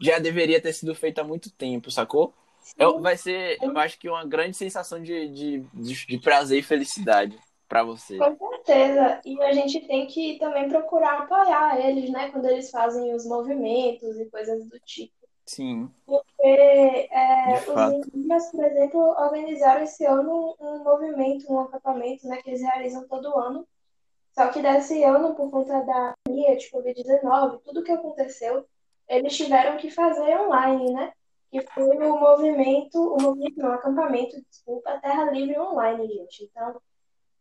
já 0.00 0.18
deveria 0.18 0.60
ter 0.60 0.72
sido 0.72 0.94
feito 0.94 1.20
há 1.20 1.24
muito 1.24 1.50
tempo, 1.50 1.90
sacou? 1.90 2.32
Eu, 2.76 2.98
é 2.98 3.00
vai 3.00 3.16
ser, 3.16 3.58
eu 3.62 3.76
acho 3.78 3.98
que 3.98 4.08
uma 4.08 4.24
grande 4.24 4.56
sensação 4.56 5.02
de, 5.02 5.28
de, 5.28 5.58
de, 5.74 6.06
de 6.06 6.18
prazer 6.18 6.58
e 6.58 6.62
felicidade 6.62 7.38
para 7.68 7.82
você. 7.82 8.16
Com 8.18 8.48
certeza. 8.48 9.20
E 9.24 9.40
a 9.42 9.52
gente 9.52 9.80
tem 9.80 10.06
que 10.06 10.38
também 10.38 10.68
procurar 10.68 11.20
apoiar 11.20 11.78
eles, 11.78 12.10
né? 12.10 12.30
Quando 12.30 12.46
eles 12.46 12.70
fazem 12.70 13.14
os 13.14 13.26
movimentos 13.26 14.18
e 14.18 14.26
coisas 14.26 14.66
do 14.66 14.78
tipo. 14.80 15.12
Sim. 15.48 15.90
Porque 16.04 17.08
é, 17.10 17.54
os 17.66 18.06
indígenas, 18.06 18.50
por 18.50 18.64
exemplo, 18.64 19.00
organizaram 19.00 19.82
esse 19.82 20.04
ano 20.04 20.54
um, 20.60 20.84
movimento, 20.84 21.50
um 21.50 21.60
acampamento, 21.60 22.28
né, 22.28 22.36
que 22.42 22.50
eles 22.50 22.60
realizam 22.60 23.08
todo 23.08 23.38
ano. 23.38 23.66
Só 24.34 24.48
que 24.48 24.60
desse 24.60 25.02
ano, 25.04 25.34
por 25.34 25.50
conta 25.50 25.80
da 25.80 26.14
pandemia 26.22 26.54
de 26.54 26.70
Covid-19, 26.70 27.62
tudo 27.64 27.82
que 27.82 27.90
aconteceu, 27.90 28.66
eles 29.08 29.36
tiveram 29.36 29.76
que 29.76 29.90
fazer 29.90 30.38
online, 30.40 30.92
né? 30.92 31.12
Que 31.50 31.62
foi 31.62 31.96
o 31.96 32.18
movimento, 32.18 33.00
o 33.00 33.20
movimento, 33.20 33.58
não, 33.58 33.72
acampamento, 33.72 34.36
desculpa, 34.50 34.98
Terra 34.98 35.30
Livre 35.30 35.58
Online, 35.58 36.06
gente. 36.06 36.44
Então, 36.44 36.80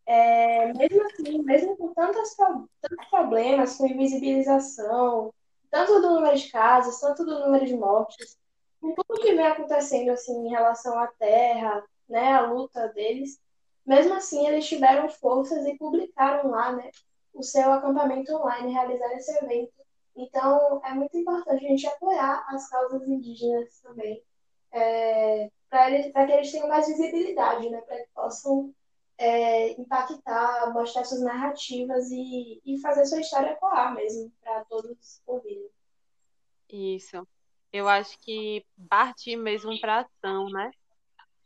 é, 0.06 0.74
mesmo 0.74 1.04
assim, 1.04 1.44
mesmo 1.44 1.76
com 1.76 1.94
tantos, 1.94 2.34
tantos 2.36 3.10
problemas, 3.10 3.76
com 3.76 3.88
invisibilização, 3.88 5.34
tanto 5.70 6.00
do 6.02 6.16
número 6.16 6.38
de 6.38 6.50
casos, 6.50 7.00
tanto 7.00 7.26
do 7.26 7.40
número 7.40 7.66
de 7.66 7.76
mortes, 7.76 8.38
com 8.80 8.94
tudo 8.94 9.22
que 9.22 9.34
vem 9.34 9.46
acontecendo 9.46 10.12
assim 10.12 10.46
em 10.46 10.50
relação 10.50 10.98
à 10.98 11.08
terra, 11.08 11.84
né, 12.08 12.34
a 12.34 12.42
luta 12.50 12.88
deles, 12.90 13.40
mesmo 13.86 14.14
assim 14.14 14.48
eles 14.48 14.68
tiveram 14.68 15.10
forças 15.10 15.66
e 15.66 15.78
publicaram 15.78 16.50
lá, 16.50 16.72
né, 16.72 16.90
o 17.34 17.44
seu 17.44 17.72
acampamento 17.74 18.34
online, 18.34 18.72
realizar 18.72 19.14
esse 19.14 19.32
evento. 19.44 19.74
Então 20.18 20.82
é 20.84 20.94
muito 20.94 21.16
importante 21.16 21.64
a 21.64 21.70
gente 21.70 21.88
apoiar 21.88 22.44
as 22.50 22.68
causas 22.70 23.08
indígenas 23.08 23.80
também, 23.82 24.24
é, 24.72 25.52
para 25.70 26.26
que 26.26 26.32
eles 26.32 26.52
tenham 26.52 26.68
mais 26.68 26.88
visibilidade, 26.88 27.70
né, 27.70 27.80
para 27.82 27.98
que 27.98 28.10
possam 28.16 28.74
é, 29.16 29.80
impactar, 29.80 30.74
mostrar 30.74 31.06
suas 31.06 31.22
narrativas 31.22 32.10
e, 32.10 32.60
e 32.66 32.80
fazer 32.82 33.06
sua 33.06 33.22
história 33.22 33.52
ecoar 33.52 33.94
mesmo, 33.94 34.32
para 34.42 34.66
todos 34.66 35.22
ouvirem. 35.28 35.70
Isso. 36.70 37.28
Eu 37.72 37.88
acho 37.88 38.18
que 38.20 38.66
partir 38.90 39.36
mesmo 39.36 39.80
para 39.80 40.00
ação, 40.00 40.50
né? 40.50 40.72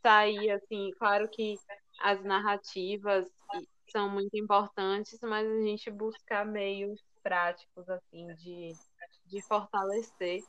Sair, 0.02 0.50
assim, 0.50 0.90
claro 0.98 1.28
que 1.28 1.56
as 2.00 2.22
narrativas 2.24 3.26
são 3.90 4.08
muito 4.08 4.36
importantes, 4.36 5.18
mas 5.22 5.46
a 5.46 5.62
gente 5.62 5.90
buscar 5.90 6.46
meios 6.46 7.00
práticos, 7.22 7.88
assim, 7.88 8.34
de, 8.34 8.72
de 9.26 9.42
fortalecer. 9.42 10.44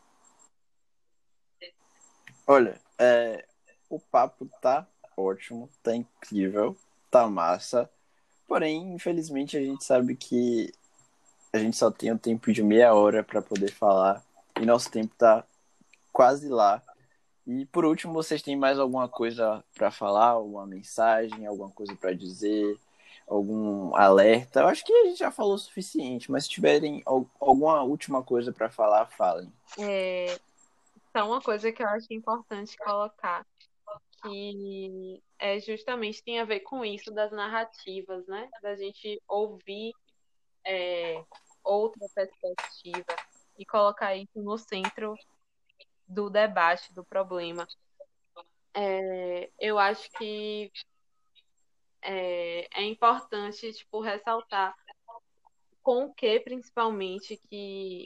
Olha, 2.46 2.80
é, 2.98 3.46
o 3.90 4.00
papo 4.00 4.50
tá 4.62 4.88
ótimo, 5.16 5.70
tá 5.82 5.96
incrível 5.96 6.78
tá 7.14 7.30
massa. 7.30 7.88
Porém, 8.48 8.92
infelizmente, 8.96 9.56
a 9.56 9.62
gente 9.62 9.84
sabe 9.84 10.16
que 10.16 10.74
a 11.54 11.60
gente 11.60 11.78
só 11.78 11.92
tem 11.92 12.12
um 12.12 12.18
tempo 12.18 12.52
de 12.52 12.64
meia 12.64 12.96
hora 12.96 13.24
para 13.24 13.40
poder 13.40 13.72
falar 13.72 14.24
e 14.60 14.66
nosso 14.66 14.90
tempo 14.90 15.14
tá 15.16 15.46
quase 16.12 16.50
lá. 16.50 16.82
E 17.46 17.68
por 17.68 17.86
último, 17.86 18.14
vocês 18.14 18.42
têm 18.42 18.56
mais 18.56 18.80
alguma 18.80 19.08
coisa 19.08 19.64
para 19.76 19.92
falar, 19.92 20.30
alguma 20.30 20.66
mensagem, 20.66 21.46
alguma 21.46 21.70
coisa 21.70 21.96
para 21.96 22.14
dizer, 22.14 22.76
algum 23.36 23.96
alerta? 23.96 24.62
Eu 24.62 24.68
acho 24.68 24.84
que 24.84 24.94
a 24.94 25.06
gente 25.06 25.20
já 25.20 25.32
falou 25.32 25.56
o 25.56 25.58
suficiente, 25.58 26.32
mas 26.32 26.44
se 26.44 26.50
tiverem 26.50 27.02
alguma 27.06 27.82
última 27.84 28.24
coisa 28.24 28.52
para 28.52 28.70
falar, 28.70 29.08
falem. 29.08 29.52
É, 29.80 30.38
então, 31.10 31.28
uma 31.28 31.42
coisa 31.42 31.72
que 31.72 31.84
eu 31.84 31.88
acho 31.88 32.14
importante 32.14 32.78
colocar 32.78 33.46
que 34.24 35.22
é 35.38 35.60
justamente 35.60 36.24
tem 36.24 36.40
a 36.40 36.46
ver 36.46 36.62
com 36.62 36.84
isso 36.86 37.12
das 37.12 37.32
narrativas, 37.32 38.26
né? 38.26 38.50
Da 38.62 38.76
gente 38.76 39.22
ouvir 39.28 39.92
é, 40.66 41.24
outra 41.64 42.08
perspectiva 42.16 43.16
e 43.58 43.66
colocar 43.66 44.16
isso 44.16 44.42
no 44.42 44.58
centro 44.58 45.14
do 46.08 46.30
debate, 46.30 46.94
do 46.94 47.04
problema. 47.04 47.68
É, 48.74 49.50
eu 49.60 49.78
acho 49.78 50.10
que 50.12 50.72
é, 52.04 52.68
é 52.80 52.84
importante 52.84 53.72
tipo, 53.74 54.02
ressaltar 54.02 54.76
com 55.82 56.06
o 56.06 56.14
que, 56.14 56.40
principalmente, 56.40 57.40
que, 57.50 58.06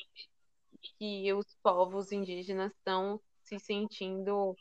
que 0.97 1.33
os 1.33 1.55
povos 1.61 2.11
indígenas 2.11 2.71
estão 2.73 3.21
se 3.43 3.59
sentindo 3.59 4.55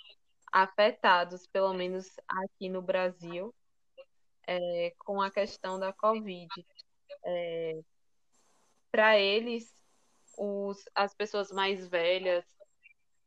afetados, 0.52 1.46
pelo 1.46 1.72
menos 1.74 2.06
aqui 2.28 2.68
no 2.68 2.82
Brasil, 2.82 3.54
é, 4.46 4.92
com 4.98 5.20
a 5.20 5.30
questão 5.30 5.78
da 5.78 5.92
Covid. 5.92 6.48
É, 7.24 7.80
Para 8.90 9.18
eles, 9.18 9.72
os, 10.38 10.84
as 10.94 11.14
pessoas 11.14 11.50
mais 11.50 11.88
velhas 11.88 12.44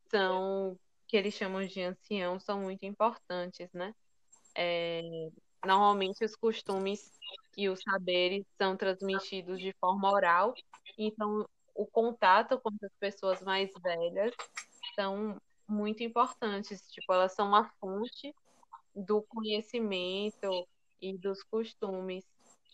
são, 0.10 0.80
que 1.08 1.18
eles 1.18 1.34
chamam 1.34 1.66
de 1.66 1.82
ancião, 1.82 2.40
são 2.40 2.62
muito 2.62 2.86
importantes, 2.86 3.72
né? 3.74 3.94
É, 4.56 5.02
normalmente 5.66 6.24
os 6.24 6.36
costumes 6.36 7.12
e 7.58 7.70
os 7.70 7.82
saberes 7.82 8.46
são 8.58 8.76
transmitidos 8.78 9.60
de 9.60 9.74
forma 9.80 10.12
oral, 10.12 10.54
então 10.98 11.48
o 11.76 11.86
contato 11.86 12.60
com 12.60 12.70
as 12.84 12.92
pessoas 13.00 13.42
mais 13.42 13.72
velhas 13.82 14.34
são 14.96 15.40
muito 15.68 16.04
importantes. 16.04 16.82
Tipo, 16.92 17.14
elas 17.14 17.34
são 17.34 17.56
a 17.56 17.66
fonte 17.80 18.34
do 18.96 19.22
conhecimento 19.24 20.68
e 21.02 21.18
dos 21.18 21.44
costumes. 21.44 22.26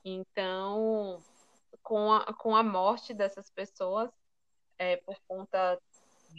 Então, 0.04 1.22
com 1.84 2.14
a, 2.14 2.34
com 2.34 2.56
a 2.56 2.64
morte 2.64 3.14
dessas 3.14 3.50
pessoas, 3.50 4.10
é, 4.78 4.98
por 4.98 5.18
conta 5.28 5.80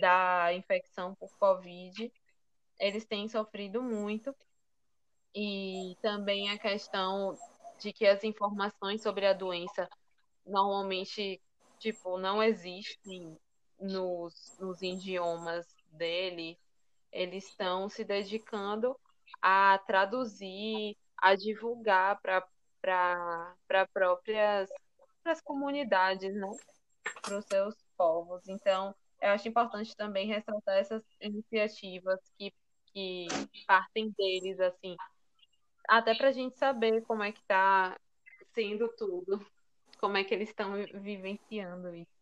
da 0.00 0.52
infecção 0.52 1.14
por 1.14 1.30
Covid, 1.38 2.12
eles 2.78 3.04
têm 3.04 3.28
sofrido 3.28 3.82
muito. 3.82 4.34
E 5.36 5.94
também 6.00 6.48
a 6.48 6.58
questão 6.58 7.38
de 7.78 7.92
que 7.92 8.06
as 8.06 8.24
informações 8.24 9.02
sobre 9.02 9.26
a 9.26 9.34
doença 9.34 9.86
normalmente 10.46 11.38
tipo 11.78 12.16
não 12.16 12.42
existem 12.42 13.38
nos, 13.78 14.56
nos 14.58 14.80
idiomas 14.80 15.66
dele, 15.92 16.58
eles 17.12 17.46
estão 17.48 17.86
se 17.90 18.02
dedicando 18.02 18.98
a 19.42 19.78
traduzir, 19.86 20.96
a 21.18 21.34
divulgar 21.34 22.18
para 22.20 23.86
próprias 23.92 24.70
pras 25.22 25.40
comunidades, 25.42 26.34
né? 26.34 26.48
para 27.20 27.38
os 27.38 27.44
seus 27.44 27.74
povos. 27.96 28.48
Então, 28.48 28.94
eu 29.20 29.30
acho 29.30 29.48
importante 29.48 29.94
também 29.96 30.28
ressaltar 30.28 30.78
essas 30.78 31.02
iniciativas 31.20 32.20
que, 32.38 32.52
que 32.92 33.26
partem 33.66 34.14
deles, 34.16 34.58
assim, 34.60 34.96
até 35.88 36.14
para 36.14 36.28
a 36.28 36.32
gente 36.32 36.56
saber 36.58 37.02
como 37.02 37.22
é 37.22 37.32
que 37.32 37.40
está 37.40 37.98
sendo 38.54 38.88
tudo, 38.88 39.44
como 40.00 40.16
é 40.16 40.24
que 40.24 40.34
eles 40.34 40.48
estão 40.48 40.72
vivenciando 40.94 41.94
isso. 41.94 42.16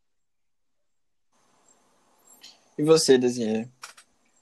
E 2.77 2.83
você, 2.83 3.17
Desinha? 3.17 3.71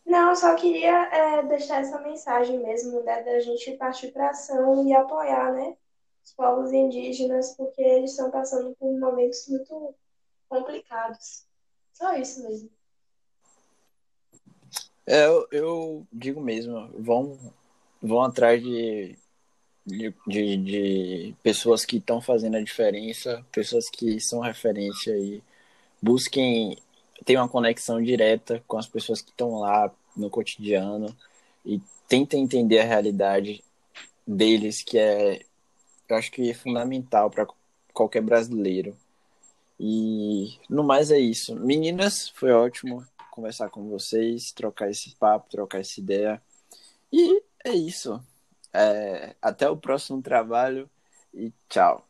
Não, 0.04 0.34
só 0.34 0.54
queria 0.56 1.04
é, 1.14 1.42
deixar 1.42 1.80
essa 1.80 2.00
mensagem 2.00 2.58
mesmo, 2.58 3.02
né, 3.02 3.22
da 3.22 3.40
gente 3.40 3.72
partir 3.72 4.10
para 4.10 4.30
ação 4.30 4.86
e 4.86 4.92
apoiar, 4.92 5.52
né, 5.52 5.76
os 6.24 6.32
povos 6.32 6.72
indígenas, 6.72 7.54
porque 7.56 7.82
eles 7.82 8.10
estão 8.10 8.30
passando 8.30 8.74
por 8.76 8.98
momentos 8.98 9.46
muito 9.48 9.94
complicados. 10.48 11.44
Só 11.92 12.14
isso 12.16 12.42
mesmo. 12.42 12.70
É, 15.06 15.26
eu, 15.26 15.48
eu 15.50 16.06
digo 16.12 16.40
mesmo, 16.40 16.88
vão, 16.98 17.38
vão 18.02 18.22
atrás 18.22 18.62
de, 18.62 19.16
de, 19.86 20.12
de, 20.56 21.34
pessoas 21.42 21.84
que 21.84 21.98
estão 21.98 22.20
fazendo 22.20 22.56
a 22.56 22.62
diferença, 22.62 23.44
pessoas 23.52 23.88
que 23.88 24.18
são 24.20 24.40
referência 24.40 25.16
e 25.16 25.42
busquem 26.02 26.76
ter 27.24 27.36
uma 27.36 27.48
conexão 27.48 28.02
direta 28.02 28.62
com 28.66 28.76
as 28.76 28.88
pessoas 28.88 29.22
que 29.22 29.30
estão 29.30 29.60
lá 29.60 29.92
no 30.16 30.28
cotidiano 30.28 31.16
e 31.64 31.80
tentem 32.08 32.42
entender 32.42 32.80
a 32.80 32.84
realidade 32.84 33.62
deles, 34.26 34.82
que 34.82 34.98
é, 34.98 35.40
eu 36.08 36.16
acho 36.16 36.30
que 36.30 36.50
é 36.50 36.54
fundamental 36.54 37.30
para 37.30 37.46
qualquer 37.92 38.22
brasileiro. 38.22 38.96
E 39.78 40.58
no 40.68 40.84
mais 40.84 41.10
é 41.10 41.18
isso. 41.18 41.56
Meninas, 41.56 42.28
foi 42.28 42.52
ótimo 42.52 43.04
conversar 43.30 43.70
com 43.70 43.88
vocês, 43.88 44.52
trocar 44.52 44.90
esse 44.90 45.14
papo, 45.16 45.50
trocar 45.50 45.80
essa 45.80 45.98
ideia. 45.98 46.42
E 47.12 47.42
é 47.64 47.74
isso. 47.74 48.20
É, 48.72 49.36
até 49.40 49.68
o 49.68 49.76
próximo 49.76 50.22
trabalho 50.22 50.90
e 51.34 51.52
tchau. 51.68 52.08